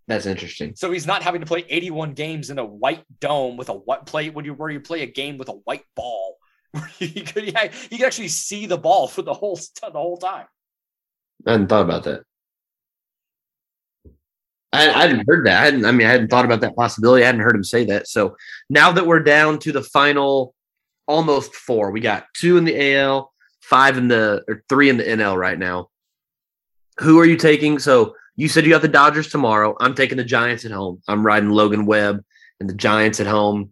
[0.08, 0.76] That's interesting.
[0.76, 4.06] So he's not having to play 81 games in a white dome with a white
[4.06, 6.38] play when you where you play a game with a white ball.
[6.99, 10.45] he could yeah, he could actually see the ball for the whole the whole time.
[11.47, 12.22] I hadn't thought about that.
[14.72, 15.62] I, I, hadn't heard that.
[15.62, 15.86] I hadn't.
[15.86, 17.24] I mean, I hadn't thought about that possibility.
[17.24, 18.08] I hadn't heard him say that.
[18.08, 18.36] So
[18.70, 20.53] now that we're down to the final,
[21.08, 23.32] almost four, we got two in the AL,
[23.62, 25.89] five in the or three in the NL right now.
[26.99, 27.80] Who are you taking?
[27.80, 29.76] So you said you got the Dodgers tomorrow.
[29.80, 31.02] I'm taking the Giants at home.
[31.08, 32.24] I'm riding Logan Webb
[32.60, 33.72] and the Giants at home.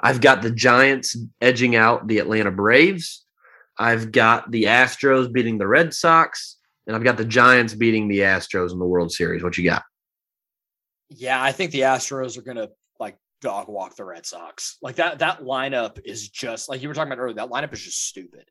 [0.00, 3.24] I've got the Giants edging out the Atlanta Braves.
[3.78, 6.56] I've got the Astros beating the Red Sox,
[6.86, 9.42] and I've got the Giants beating the Astros in the World Series.
[9.42, 9.84] What you got?
[11.10, 14.78] Yeah, I think the Astros are going to like dog walk the Red Sox.
[14.82, 17.36] Like that that lineup is just like you were talking about earlier.
[17.36, 18.44] That lineup is just stupid.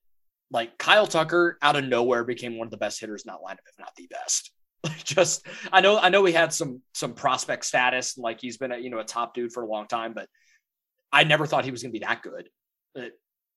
[0.50, 3.68] Like Kyle Tucker out of nowhere became one of the best hitters in that lineup,
[3.68, 4.52] if not the best.
[5.04, 8.72] just I know I know he had some some prospect status and like he's been
[8.72, 10.28] a you know a top dude for a long time, but
[11.12, 12.50] I never thought he was going to be that good.
[12.94, 13.12] But,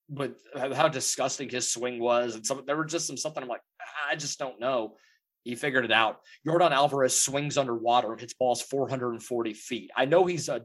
[0.09, 3.63] but how disgusting his swing was, and some there were just some something I'm like
[4.11, 4.97] I just don't know.
[5.45, 6.21] He figured it out.
[6.47, 9.91] Yordan Alvarez swings underwater and hits balls 440 feet.
[9.97, 10.63] I know he's a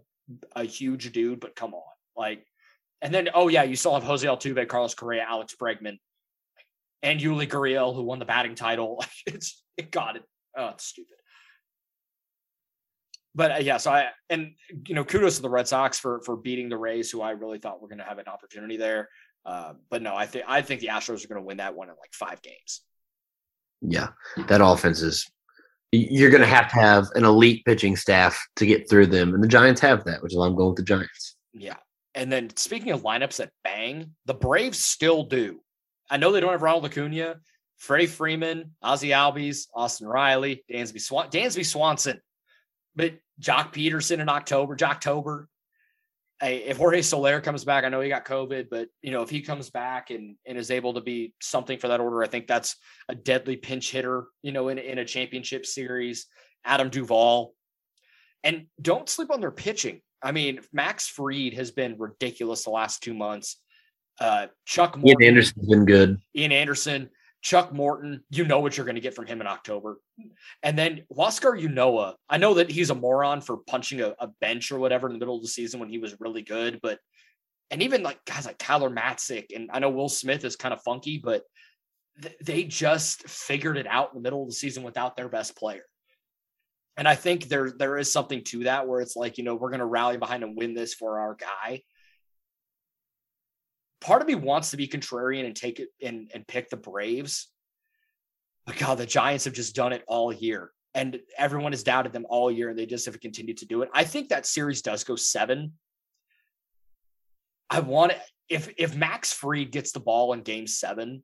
[0.56, 1.84] a huge dude, but come on,
[2.16, 2.46] like.
[3.02, 6.00] And then, oh yeah, you still have Jose Altuve, Carlos Correa, Alex Bregman,
[7.04, 9.04] and Yuli Gurriel, who won the batting title.
[9.28, 10.24] It's it, God, it,
[10.58, 11.16] Oh, it's stupid.
[13.36, 14.54] but uh, yeah, so I and
[14.88, 17.60] you know kudos to the Red Sox for for beating the Rays, who I really
[17.60, 19.10] thought were going to have an opportunity there.
[19.46, 21.90] Uh, but no, I think I think the Astros are going to win that one
[21.90, 22.82] in like five games.
[23.82, 24.08] Yeah,
[24.48, 25.30] that offense is.
[25.92, 29.44] You're going to have to have an elite pitching staff to get through them, and
[29.44, 31.38] the Giants have that, which is why I'm going with the Giants.
[31.54, 31.78] Yeah,
[32.16, 35.60] and then speaking of lineups that bang, the Braves still do.
[36.10, 37.36] I know they don't have Ronald Acuna,
[37.78, 42.22] Freddie Freeman, Ozzie Albies, Austin Riley, Dansby Swan, Dansby Swanson,
[42.96, 45.50] but Joc Pederson in October, October.
[46.40, 49.30] Hey, if Jorge Soler comes back, I know he got COVID, but you know if
[49.30, 52.48] he comes back and and is able to be something for that order, I think
[52.48, 52.76] that's
[53.08, 54.26] a deadly pinch hitter.
[54.42, 56.28] You know, in in a championship series,
[56.66, 57.54] Adam Duvall,
[58.44, 60.02] and don't sleep on their pitching.
[60.22, 63.58] I mean, Max Fried has been ridiculous the last two months.
[64.20, 66.18] Uh, Chuck Morton, Ian Anderson's been good.
[66.36, 67.10] Ian Anderson,
[67.46, 70.00] Chuck Morton, you know what you're going to get from him in October.
[70.64, 74.72] And then Huascar Ynoa, I know that he's a moron for punching a, a, bench
[74.72, 76.98] or whatever in the middle of the season when he was really good, but
[77.70, 80.82] and even like guys like Tyler Matzek and I know Will Smith is kind of
[80.82, 81.44] funky, but
[82.20, 85.56] th- they just figured it out in the middle of the season without their best
[85.56, 85.86] player.
[86.98, 89.70] And I think there there is something to that where it's like, you know, we're
[89.70, 91.84] going to rally behind and win this for our guy
[94.06, 97.50] part of me wants to be contrarian and take it and, and pick the Braves.
[98.66, 100.72] But God, the Giants have just done it all year.
[100.94, 103.90] And everyone has doubted them all year, and they just have continued to do it.
[103.94, 105.74] I think that series does go seven.
[107.70, 111.24] I want it if if Max Fried gets the ball in game seven,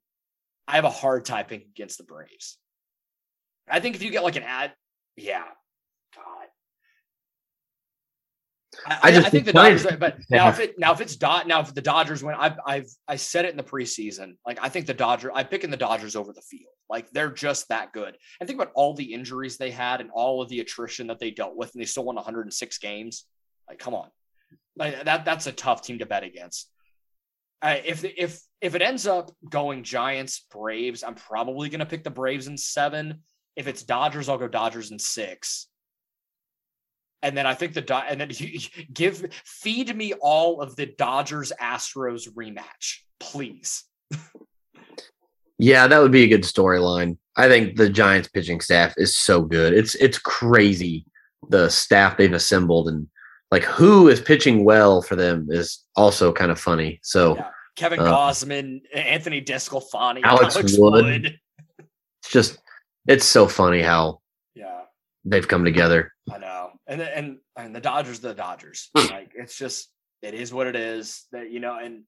[0.68, 2.58] I have a hard time picking against the Braves.
[3.70, 4.74] I think if you get like an ad,
[5.16, 5.46] yeah,
[8.86, 11.46] I, I just I think the Dodgers, but now if it now if it's dot
[11.46, 14.38] now if the Dodgers win, I've I've I said it in the preseason.
[14.46, 16.72] Like I think the Dodgers, I'm picking the Dodgers over the field.
[16.90, 18.18] Like they're just that good.
[18.40, 21.32] And think about all the injuries they had and all of the attrition that they
[21.32, 23.26] dealt with, and they still won 106 games.
[23.68, 24.08] Like, come on,
[24.78, 26.70] like that that's a tough team to bet against.
[27.62, 32.06] Uh, if if if it ends up going Giants Braves, I'm probably going to pick
[32.06, 33.22] the Braves in seven.
[33.58, 35.68] If it's Dodgers, I'll go Dodgers in six
[37.24, 38.32] and then I think the and then
[38.94, 43.84] give feed me all of the Dodgers Astros rematch, please.
[45.58, 47.18] yeah, that would be a good storyline.
[47.36, 49.74] I think the Giants pitching staff is so good.
[49.74, 51.06] It's it's crazy
[51.50, 53.08] the staff they've assembled and
[53.50, 57.00] like who is pitching well for them is also kind of funny.
[57.04, 57.50] So yeah.
[57.76, 61.06] Kevin uh, Gausman, Anthony DeSclafani, Alex, Alex Wood.
[61.06, 61.40] Wood.
[62.22, 62.60] It's just
[63.08, 64.22] it's so funny how
[64.56, 64.82] yeah
[65.26, 66.14] they've come together.
[66.32, 66.61] I know
[66.92, 68.90] and and and the Dodgers, the Dodgers.
[68.96, 69.12] Hmm.
[69.12, 69.90] like it's just
[70.22, 71.26] it is what it is.
[71.32, 72.04] That you know, and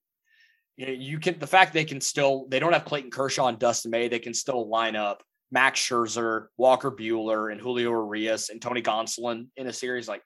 [0.76, 3.58] you know, you can the fact they can still they don't have Clayton Kershaw and
[3.58, 8.62] Dustin May, they can still line up Max Scherzer, Walker Buehler, and Julio Urias and
[8.62, 10.22] Tony Gonsolin in a series like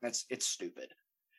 [0.00, 0.88] that's it's stupid.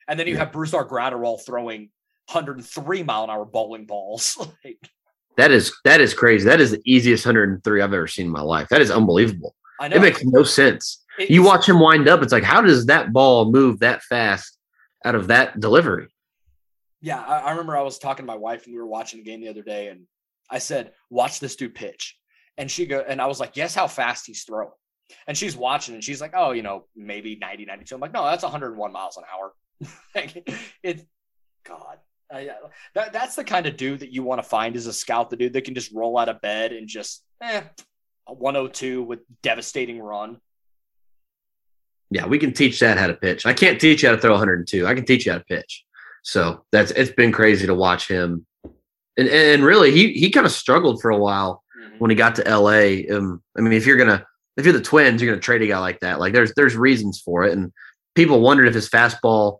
[0.07, 0.39] And then you yeah.
[0.39, 1.89] have Brusdar Graterol throwing
[2.31, 4.37] 103 mile an hour bowling balls.
[4.65, 4.77] like,
[5.37, 6.45] that is that is crazy.
[6.45, 8.67] That is the easiest 103 I've ever seen in my life.
[8.69, 9.55] That is unbelievable.
[9.79, 9.97] I know.
[9.97, 11.04] It makes no sense.
[11.17, 12.21] It's, you watch him wind up.
[12.21, 14.57] It's like, how does that ball move that fast
[15.03, 16.07] out of that delivery?
[17.01, 19.25] Yeah, I, I remember I was talking to my wife and we were watching the
[19.25, 20.07] game the other day, and
[20.49, 22.17] I said, "Watch this dude pitch,"
[22.57, 24.71] and she go, and I was like, "Guess how fast he's throwing."
[25.27, 28.25] And she's watching, and she's like, "Oh, you know, maybe 90, 92." I'm like, "No,
[28.25, 29.53] that's 101 miles an hour."
[30.83, 31.03] it's
[31.63, 31.97] God.
[32.33, 32.53] Uh, yeah,
[32.95, 35.35] that, that's the kind of dude that you want to find as a scout, the
[35.35, 37.61] dude that can just roll out of bed and just eh,
[38.27, 40.39] a 102 with devastating run.
[42.15, 43.45] Yeah, we can teach that how to pitch.
[43.45, 44.87] I can't teach you how to throw 102.
[44.87, 45.83] I can teach you how to pitch.
[46.23, 48.45] So that's it's been crazy to watch him.
[49.17, 51.97] And and really he he kind of struggled for a while mm-hmm.
[51.97, 53.13] when he got to LA.
[53.13, 55.79] Um, I mean, if you're gonna if you're the twins, you're gonna trade a guy
[55.79, 56.21] like that.
[56.21, 57.51] Like there's there's reasons for it.
[57.51, 57.73] And
[58.15, 59.59] people wondered if his fastball,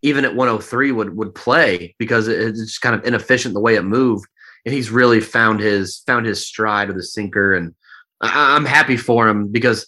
[0.00, 3.84] even at 103, would would play because it's just kind of inefficient the way it
[3.84, 4.24] moved.
[4.64, 7.54] And he's really found his found his stride with the sinker.
[7.54, 7.74] And
[8.22, 9.86] I, I'm happy for him because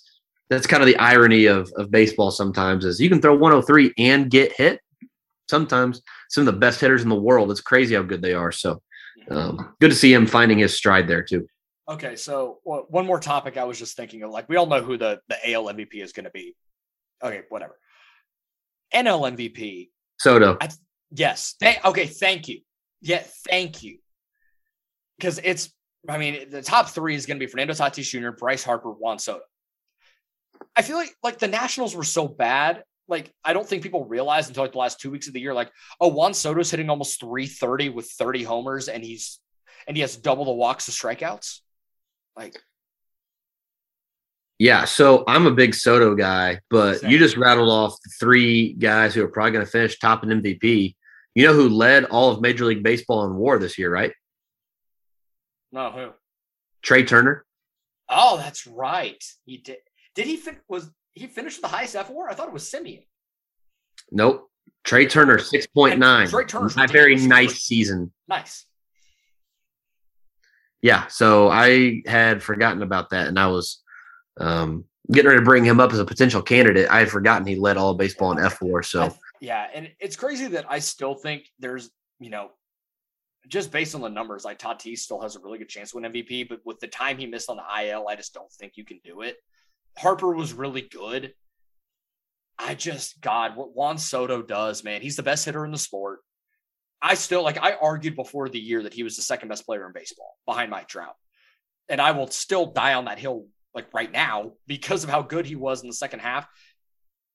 [0.48, 4.30] that's kind of the irony of of baseball sometimes is you can throw 103 and
[4.30, 4.80] get hit.
[5.48, 8.52] Sometimes some of the best hitters in the world it's crazy how good they are.
[8.52, 8.82] So
[9.30, 11.46] um, good to see him finding his stride there too.
[11.88, 14.82] Okay so well, one more topic i was just thinking of like we all know
[14.82, 16.54] who the the al mvp is going to be.
[17.22, 17.78] Okay whatever.
[18.94, 19.88] Nl mvp
[20.18, 20.56] soto.
[20.60, 20.68] I,
[21.10, 22.60] yes th- okay thank you.
[23.00, 23.98] Yeah thank you.
[25.18, 25.72] Because it's
[26.08, 29.18] i mean the top three is going to be fernando tatis jr bryce harper juan
[29.18, 29.42] soto
[30.74, 32.84] I feel like like the Nationals were so bad.
[33.08, 35.54] Like I don't think people realized until like the last two weeks of the year,
[35.54, 39.40] like oh Juan Soto's hitting almost 330 with 30 homers, and he's
[39.86, 41.60] and he has double the walks to strikeouts.
[42.36, 42.56] Like
[44.58, 47.10] Yeah, so I'm a big Soto guy, but Same.
[47.10, 50.94] you just rattled off three guys who are probably going to finish top in MVP.
[51.34, 54.12] You know who led all of Major League Baseball in WAR this year, right?
[55.70, 56.10] No, who?
[56.82, 57.44] Trea Turner.
[58.08, 59.22] Oh, that's right.
[59.44, 59.78] He did.
[60.16, 62.28] Did he fin- was he finished the highest fWAR?
[62.28, 63.04] I thought it was Semien.
[64.10, 64.50] Nope.
[64.82, 66.28] Trea Turner, six point nine.
[66.28, 68.12] Trea Turner's a very nice season.
[68.26, 68.66] Nice.
[70.82, 73.82] Yeah, so I had forgotten about that, and I was
[74.38, 76.88] um, getting ready to bring him up as a potential candidate.
[76.88, 78.84] I had forgotten he led all of baseball in fWAR.
[78.84, 81.90] So th- yeah, and it's crazy that I still think there's,
[82.20, 82.50] you know,
[83.48, 86.12] just based on the numbers, like Tatis still has a really good chance to win
[86.12, 88.84] MVP, but with the time he missed on the IL, I just don't think you
[88.84, 89.36] can do it.
[89.98, 91.32] Harper was really good.
[92.58, 96.20] I just, God, what Juan Soto does, man, he's the best hitter in the sport.
[97.02, 99.86] I still like, I argued before the year that he was the second best player
[99.86, 101.14] in baseball behind Mike Trout.
[101.88, 105.46] And I will still die on that hill like right now because of how good
[105.46, 106.48] he was in the second half.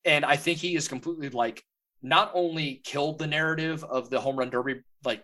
[0.03, 1.63] And I think he is completely like
[2.01, 5.23] not only killed the narrative of the home run derby, like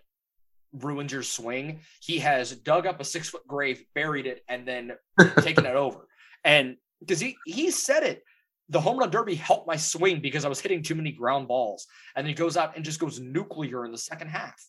[0.71, 4.91] ruined your swing, he has dug up a six foot grave, buried it, and then
[5.39, 6.07] taken it over.
[6.43, 8.23] And because he he said it,
[8.69, 11.87] the home run derby helped my swing because I was hitting too many ground balls.
[12.15, 14.61] And then he goes out and just goes nuclear in the second half.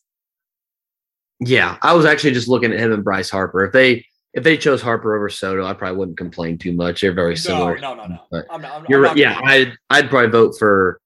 [1.41, 3.65] yeah, I was actually just looking at him and Bryce Harper.
[3.65, 4.05] If they
[4.35, 7.01] if they chose Harper over Soto, I probably wouldn't complain too much.
[7.01, 7.79] They're very similar.
[7.79, 8.19] no, no, no.
[8.31, 9.09] But I'm not, I'm, You're I'm right.
[9.11, 11.01] not Yeah, I'd I'd probably vote for.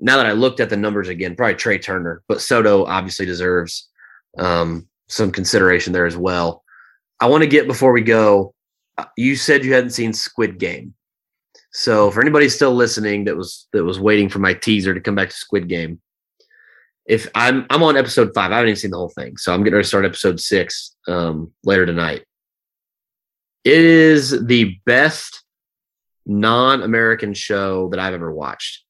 [0.00, 3.88] Now that I looked at the numbers again, probably Trea Turner, but Soto obviously deserves
[4.36, 6.62] um, some consideration there as well.
[7.20, 8.54] I want to get before we go.
[8.98, 10.94] Uh, You said you hadn't seen Squid Game,
[11.72, 15.14] so for anybody still listening that was that was waiting for my teaser to come
[15.14, 16.00] back to Squid Game,
[17.06, 19.62] if I'm I'm on episode five, I haven't even seen the whole thing, so I'm
[19.62, 22.24] getting ready to start episode six um, later tonight.
[23.64, 25.42] It is the best
[26.26, 28.82] non-American show that I've ever watched.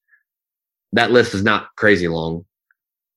[0.93, 2.45] That list is not crazy long,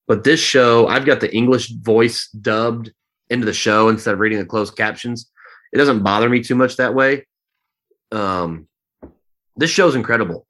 [0.07, 2.91] but this show, I've got the English voice dubbed
[3.29, 5.29] into the show instead of reading the closed captions.
[5.71, 7.25] It doesn't bother me too much that way.
[8.11, 8.67] Um,
[9.55, 10.47] this show's incredible.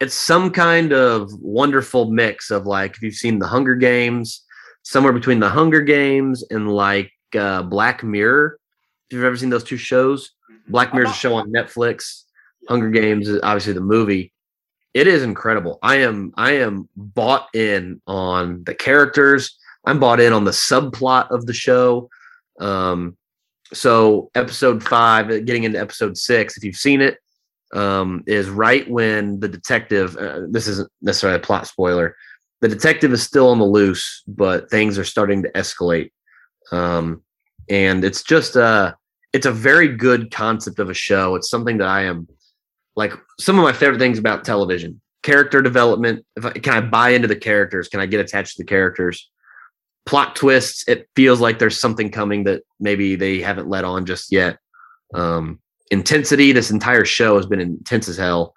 [0.00, 4.44] It's some kind of wonderful mix of like if you've seen the Hunger Games,
[4.82, 8.58] somewhere between the Hunger Games and like uh, Black Mirror.
[9.08, 10.32] If you've ever seen those two shows,
[10.68, 12.24] Black I'm Mirror's a show on Netflix.
[12.68, 14.32] Hunger Games is obviously the movie.
[14.94, 15.78] It is incredible.
[15.82, 19.58] I am I am bought in on the characters.
[19.84, 22.10] I'm bought in on the subplot of the show.
[22.60, 23.16] Um,
[23.72, 27.18] so episode five, uh, getting into episode six, if you've seen it,
[27.74, 30.16] um, is right when the detective.
[30.16, 32.16] Uh, this isn't necessarily a plot spoiler.
[32.60, 36.10] The detective is still on the loose, but things are starting to escalate.
[36.72, 37.22] Um,
[37.70, 38.94] and it's just uh
[39.32, 41.34] it's a very good concept of a show.
[41.34, 42.26] It's something that I am
[42.98, 47.10] like some of my favorite things about television character development if I, can i buy
[47.10, 49.30] into the characters can i get attached to the characters
[50.08, 54.32] plot twists it feels like there's something coming that maybe they haven't let on just
[54.32, 54.56] yet.
[55.12, 58.54] Um intensity this entire show has been intense as hell.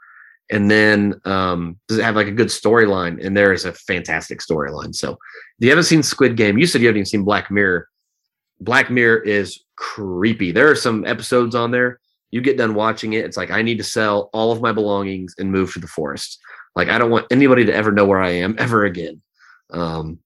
[0.50, 3.24] And then um does it have like a good storyline?
[3.24, 4.96] And there is a fantastic storyline.
[4.96, 5.18] So if
[5.60, 7.90] you haven't seen squid game you said you haven't even seen black mirror.
[8.62, 10.54] Black mirror is creepy.
[10.54, 12.00] There are some episodes on there.
[12.30, 15.36] You get done watching it, it's like I need to sell all of my belongings
[15.38, 16.40] and move to the forest.
[16.78, 19.22] Like I don't want anybody to ever know where I am ever again.
[19.72, 20.20] Um,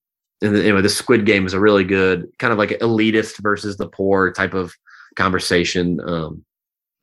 [0.45, 3.87] and anyway, the Squid Game is a really good kind of like elitist versus the
[3.87, 4.73] poor type of
[5.15, 5.99] conversation.
[6.05, 6.45] Um,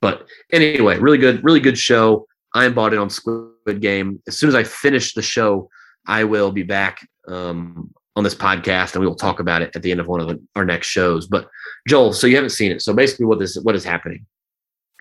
[0.00, 2.26] but anyway, really good, really good show.
[2.54, 4.22] I am bought in on Squid Game.
[4.26, 5.68] As soon as I finish the show,
[6.06, 9.82] I will be back um, on this podcast and we will talk about it at
[9.82, 11.26] the end of one of the, our next shows.
[11.26, 11.48] But
[11.88, 12.82] Joel, so you haven't seen it.
[12.82, 14.26] So basically, what is what is happening?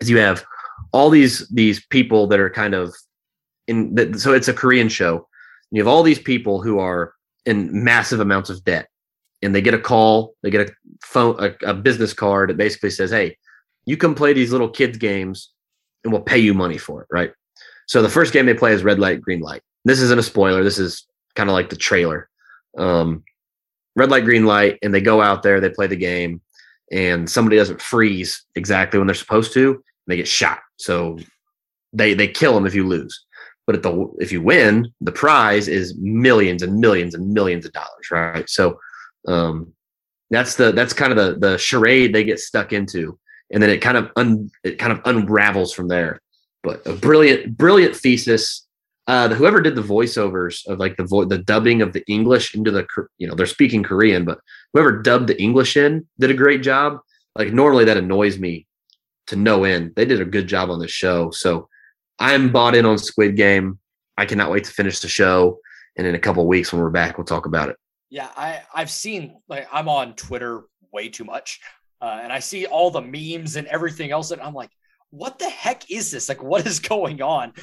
[0.01, 0.43] is you have
[0.91, 2.93] all these these people that are kind of
[3.67, 5.27] in that so it's a korean show
[5.69, 7.13] you have all these people who are
[7.45, 8.87] in massive amounts of debt.
[9.41, 10.73] And they get a call they get a
[11.03, 13.37] phone a, a business card that basically says hey
[13.85, 15.51] you come play these little kids games
[16.03, 17.31] and we'll pay you money for it right?
[17.87, 19.63] So the first game they play is red light green light.
[19.83, 20.63] This isn't a spoiler.
[20.63, 22.29] This is kind of like the trailer.
[22.77, 23.23] Um
[23.95, 26.39] red light green light and they go out there they play the game
[26.91, 30.59] and somebody doesn't freeze exactly when they're supposed to they get shot.
[30.77, 31.17] So
[31.93, 33.25] they they kill them if you lose.
[33.71, 37.71] But if the if you win, the prize is millions and millions and millions of
[37.71, 38.49] dollars, right?
[38.49, 38.77] So
[39.29, 39.71] um
[40.29, 43.17] that's the that's kind of the the charade they get stuck into.
[43.49, 46.19] And then it kind of un, it kind of unravels from there.
[46.63, 48.67] But a brilliant brilliant thesis.
[49.07, 52.71] Uh, whoever did the voiceovers of like the vo- the dubbing of the English into
[52.71, 52.85] the
[53.19, 54.39] you know they're speaking Korean, but
[54.73, 56.99] whoever dubbed the English in did a great job.
[57.35, 58.67] Like normally that annoys me
[59.27, 59.93] to no end.
[59.95, 61.31] They did a good job on this show.
[61.31, 61.69] So
[62.21, 63.79] I'm bought in on Squid Game.
[64.15, 65.59] I cannot wait to finish the show.
[65.97, 67.77] And in a couple weeks when we're back, we'll talk about it.
[68.11, 71.59] Yeah, I I've seen like I'm on Twitter way too much,
[71.99, 74.69] uh, and I see all the memes and everything else, and I'm like,
[75.09, 76.29] what the heck is this?
[76.29, 77.53] Like, what is going on?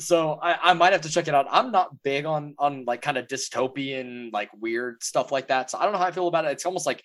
[0.00, 1.46] So I, I might have to check it out.
[1.50, 5.70] I'm not big on on like kind of dystopian, like weird stuff like that.
[5.70, 6.52] So I don't know how I feel about it.
[6.52, 7.02] It's almost like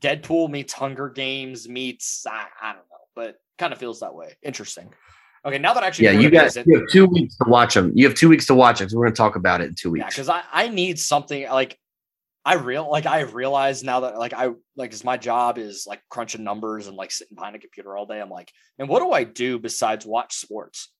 [0.00, 4.36] Deadpool meets Hunger Games meets I, I don't know, but kind of feels that way.
[4.42, 4.92] Interesting.
[5.46, 7.92] Okay, now that I actually yeah, you guys you have two weeks to watch them.
[7.94, 8.90] You have two weeks to watch it.
[8.90, 10.04] So we're going to talk about it in two weeks.
[10.04, 11.78] Yeah, because I I need something like
[12.44, 16.02] I real like I realize now that like I like as my job is like
[16.10, 18.20] crunching numbers and like sitting behind a computer all day.
[18.20, 20.90] I'm like, and what do I do besides watch sports?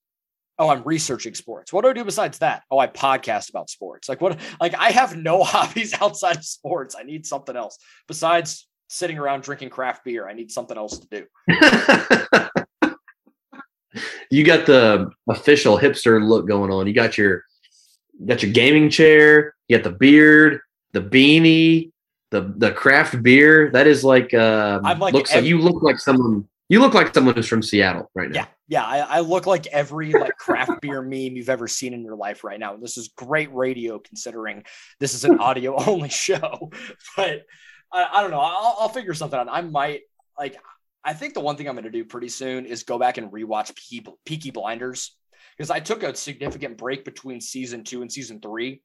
[0.59, 1.73] Oh, I'm researching sports.
[1.73, 2.63] What do I do besides that?
[2.71, 4.09] Oh, I podcast about sports.
[4.09, 4.39] Like what?
[4.61, 6.97] Like I have no hobbies outside of sports.
[6.99, 7.79] I need something else
[8.09, 10.29] besides sitting around drinking craft beer.
[10.29, 11.27] I need something else to do.
[14.31, 16.87] you got the official hipster look going on.
[16.87, 17.45] You got your
[18.19, 19.55] you got your gaming chair.
[19.69, 20.61] You got the beard
[20.93, 21.93] the beanie,
[22.31, 23.71] the the craft beer.
[23.73, 26.95] That is like um, I'm like looks every, like you look like someone you look
[26.95, 28.41] like someone who's from Seattle right now.
[28.41, 28.85] Yeah, yeah.
[28.85, 32.45] I, I look like every like craft beer meme you've ever seen in your life
[32.45, 32.77] right now.
[32.77, 34.65] This is great radio considering
[34.99, 36.71] this is an audio only show.
[37.17, 37.43] But
[37.93, 38.41] I, I don't know.
[38.41, 39.49] I'll, I'll figure something out.
[39.51, 40.03] I might
[40.39, 40.57] like.
[41.05, 43.33] I think the one thing I'm going to do pretty soon is go back and
[43.33, 43.75] rewatch
[44.25, 45.17] Peaky Blinders
[45.57, 48.83] because I took a significant break between season two and season three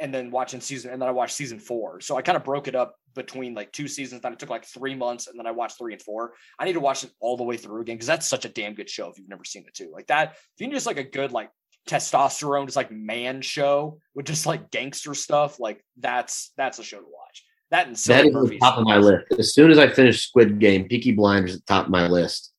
[0.00, 2.00] and then watching season and then I watched season four.
[2.00, 4.22] So I kind of broke it up between like two seasons.
[4.22, 6.32] Then it took like three months, and then I watched three and four.
[6.58, 8.74] I need to watch it all the way through again because that's such a damn
[8.74, 9.90] good show if you've never seen it too.
[9.92, 11.50] Like that, if you need just like a good like
[11.88, 16.98] testosterone, just like man show with just like gangster stuff, like that's that's a show
[16.98, 17.44] to watch.
[17.72, 19.32] That and that is the top of my list.
[19.38, 22.52] As soon as I finish Squid Game, Peaky Blinders at the top of my list.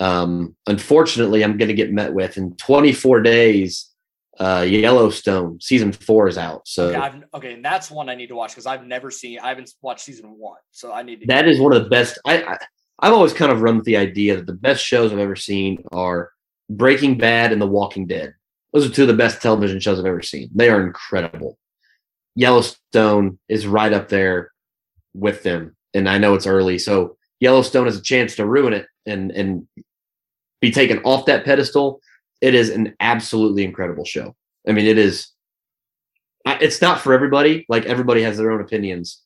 [0.00, 3.90] Um, unfortunately, I'm going to get met with in 24 days
[4.40, 6.66] uh, Yellowstone season four is out.
[6.66, 9.38] So okay, okay, and that's one I need to watch because I've never seen.
[9.38, 11.26] I haven't watched season one, so I need to.
[11.26, 12.18] That is one of the best.
[12.24, 12.58] I, I
[13.00, 15.84] I've always kind of run with the idea that the best shows I've ever seen
[15.92, 16.30] are
[16.70, 18.34] Breaking Bad and The Walking Dead.
[18.72, 20.48] Those are two of the best television shows I've ever seen.
[20.54, 21.58] They are incredible.
[22.34, 24.50] Yellowstone is right up there
[25.14, 28.86] with them, and I know it's early, so Yellowstone has a chance to ruin it
[29.06, 29.68] and and
[30.60, 32.00] be taken off that pedestal
[32.44, 34.36] it is an absolutely incredible show.
[34.68, 35.28] I mean, it is.
[36.46, 37.64] It's not for everybody.
[37.70, 39.22] Like everybody has their own opinions,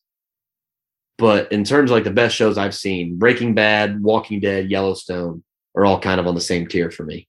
[1.16, 5.42] but in terms of like the best shows I've seen, Breaking Bad, Walking Dead, Yellowstone
[5.74, 7.26] are all kind of on the same tier for me.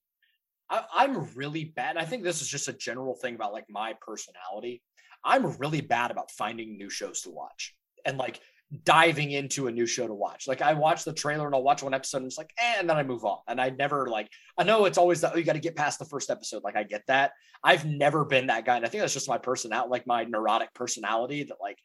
[0.70, 1.98] I, am really bad.
[1.98, 4.84] I think this is just a general thing about like my personality.
[5.26, 7.74] I'm really bad about finding new shows to watch.
[8.06, 8.40] And like
[8.84, 10.48] diving into a new show to watch.
[10.48, 12.90] Like I watch the trailer and I'll watch one episode and it's like, eh, and
[12.90, 13.40] then I move on.
[13.48, 15.98] And I never like, I know it's always that, oh, you got to get past
[15.98, 16.64] the first episode.
[16.64, 17.32] Like I get that.
[17.64, 18.76] I've never been that guy.
[18.78, 21.80] And I think that's just my personality, like my neurotic personality that like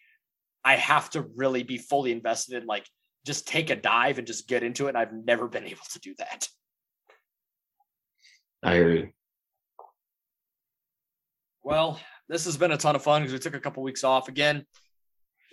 [0.63, 2.87] I have to really be fully invested in like
[3.25, 4.91] just take a dive and just get into it.
[4.91, 6.49] And I've never been able to do that.
[8.63, 9.13] I agree.
[11.63, 14.29] Well, this has been a ton of fun because we took a couple weeks off
[14.29, 14.67] again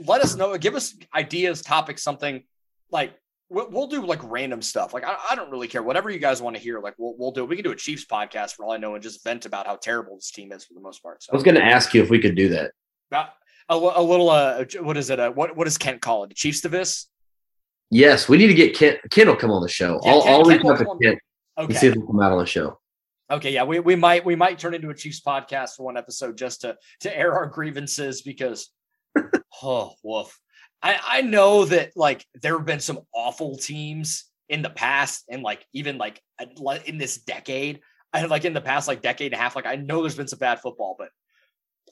[0.06, 2.44] let us know, give us ideas, topics, something
[2.92, 3.14] like
[3.50, 4.94] we'll, do like random stuff.
[4.94, 5.84] Like I, I, don't really care.
[5.84, 7.46] Whatever you guys want to hear, like we'll we'll do.
[7.46, 9.76] We can do a Chiefs podcast for all I know and just vent about how
[9.76, 11.24] terrible this team is for the most part.
[11.24, 12.72] So I was going to ask you if we could do that.
[13.12, 13.26] Uh,
[13.70, 15.20] a, a, little uh, what is it?
[15.20, 16.36] Uh, what what does Kent call it?
[16.36, 17.08] Chiefs this?
[17.90, 19.00] Yes, we need to get Kent.
[19.10, 20.00] Kent will come on the show.
[20.04, 21.20] Yeah, I'll, Kent, I'll reach out to Kent okay.
[21.58, 22.80] and see if he'll come out on the show.
[23.30, 26.38] Okay, yeah, we, we might we might turn into a Chiefs podcast for one episode
[26.38, 28.70] just to to air our grievances because
[29.64, 30.40] oh, woof.
[30.82, 35.44] I, I know that like there have been some awful teams in the past and
[35.44, 36.22] like even like
[36.86, 37.82] in this decade.
[38.14, 40.28] I like in the past like decade and a half, like I know there's been
[40.28, 41.10] some bad football, but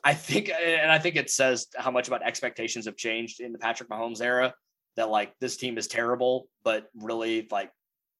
[0.04, 3.60] I think and I think it says how much about expectations have changed in the
[3.60, 4.54] Patrick Mahomes era
[4.96, 7.72] that like this team is terrible, but really like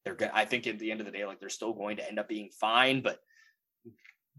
[0.06, 0.32] they're good.
[0.34, 2.30] I think at the end of the day, like they're still going to end up
[2.30, 3.20] being fine, but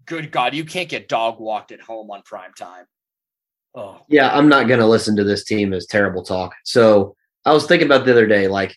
[0.06, 2.86] good God, you can't get dog walked at home on prime time.
[3.74, 4.00] Oh.
[4.08, 6.54] Yeah, I'm not going to listen to this team as terrible talk.
[6.64, 7.14] So
[7.44, 8.76] I was thinking about the other day, like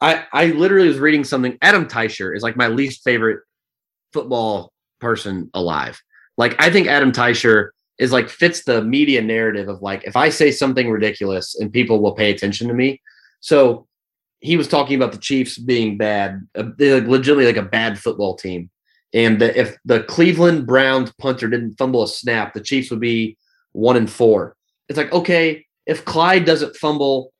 [0.00, 1.56] I I literally was reading something.
[1.62, 3.40] Adam Teicher is like my least favorite
[4.12, 6.00] football person alive.
[6.36, 10.28] Like I think Adam Teicher is like fits the media narrative of like if I
[10.28, 13.00] say something ridiculous and people will pay attention to me.
[13.40, 13.86] So
[14.40, 18.36] he was talking about the Chiefs being bad, uh, like legitimately like a bad football
[18.36, 18.70] team,
[19.14, 23.38] and if the Cleveland Browns punter didn't fumble a snap, the Chiefs would be
[23.76, 24.56] one and four.
[24.88, 27.32] It's like, okay, if Clyde doesn't fumble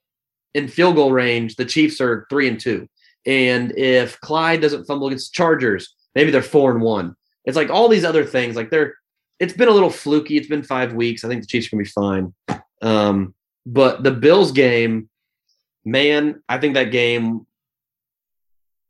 [0.54, 2.88] in field goal range, the Chiefs are three and two.
[3.24, 7.16] And if Clyde doesn't fumble against the Chargers, maybe they're four and one.
[7.44, 8.54] It's like all these other things.
[8.54, 8.94] Like they're,
[9.40, 10.36] it's been a little fluky.
[10.36, 11.24] It's been five weeks.
[11.24, 12.34] I think the Chiefs are gonna be fine.
[12.82, 13.34] Um,
[13.64, 15.08] but the Bills game,
[15.84, 17.46] man, I think that game,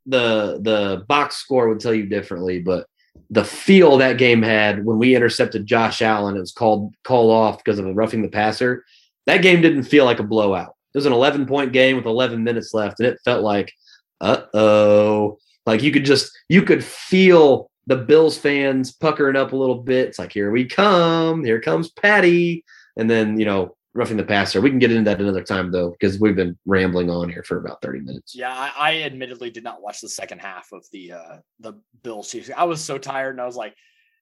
[0.09, 2.86] the the box score would tell you differently, but
[3.31, 7.59] the feel that game had when we intercepted Josh Allen, it was called call off
[7.59, 8.85] because of a roughing the passer.
[9.27, 10.75] That game didn't feel like a blowout.
[10.95, 13.73] It was an 11 point game with 11 minutes left, and it felt like,
[14.21, 19.57] uh oh, like you could just you could feel the Bills fans puckering up a
[19.57, 20.09] little bit.
[20.09, 22.65] It's like here we come, here comes Patty,
[22.97, 24.60] and then you know roughing the passer.
[24.60, 27.59] We can get into that another time though, because we've been rambling on here for
[27.59, 28.35] about 30 minutes.
[28.35, 32.31] Yeah, I, I admittedly did not watch the second half of the uh the Bills
[32.31, 32.51] Chiefs.
[32.56, 33.74] I was so tired and I was like,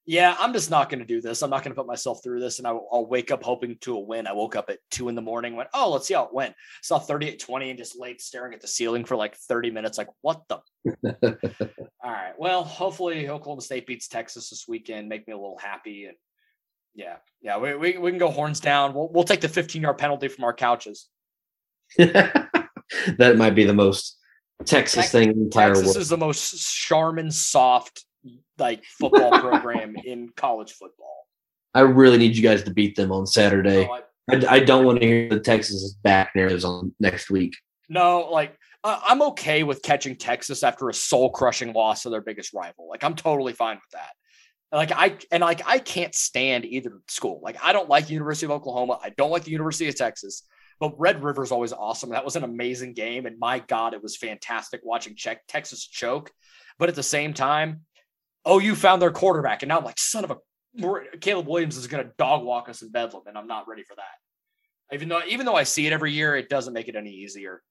[0.06, 1.40] yeah, I'm just not going to do this.
[1.40, 2.58] I'm not going to put myself through this.
[2.58, 4.26] And I, will wake up hoping to a win.
[4.26, 6.54] I woke up at two in the morning, went, oh, let's see how it went.
[6.82, 9.96] Saw 38 20 and just laid staring at the ceiling for like 30 minutes.
[9.96, 10.58] Like, what the?
[12.02, 12.34] All right.
[12.38, 16.04] Well, hopefully Oklahoma State beats Texas this weekend, make me a little happy.
[16.04, 16.16] And
[16.94, 18.94] yeah, yeah, we, we, we can go horns down.
[18.94, 21.08] We'll, we'll take the 15 yard penalty from our couches.
[21.98, 24.18] that might be the most
[24.64, 25.96] Texas Tex- thing in the entire Texas world.
[25.96, 28.04] is the most Charmin soft
[28.58, 31.26] like football program in college football.
[31.74, 33.84] I really need you guys to beat them on Saturday.
[33.84, 34.00] No, I,
[34.30, 37.56] I, I, don't want to hear the Texas back narratives on next week.
[37.88, 42.20] No, like uh, I'm okay with catching Texas after a soul crushing loss to their
[42.20, 42.88] biggest rival.
[42.88, 44.10] Like I'm totally fine with that.
[44.72, 47.40] Like I and like I can't stand either school.
[47.42, 48.98] Like I don't like the University of Oklahoma.
[49.02, 50.42] I don't like the University of Texas.
[50.80, 52.10] But Red River is always awesome.
[52.10, 56.32] That was an amazing game, and my God, it was fantastic watching check Texas choke.
[56.78, 57.82] But at the same time,
[58.44, 60.36] oh, you found their quarterback, and now I'm like, son of a
[61.20, 63.94] Caleb Williams is going to dog walk us in Bedlam, and I'm not ready for
[63.94, 64.94] that.
[64.94, 67.62] Even though even though I see it every year, it doesn't make it any easier.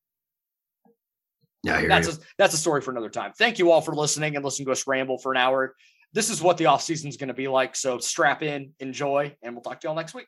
[1.64, 3.32] Yeah, that's a, that's a story for another time.
[3.38, 5.76] Thank you all for listening and listening to us ramble for an hour
[6.14, 7.76] this is what the off season is going to be like.
[7.76, 10.28] So strap in, enjoy, and we'll talk to y'all next week.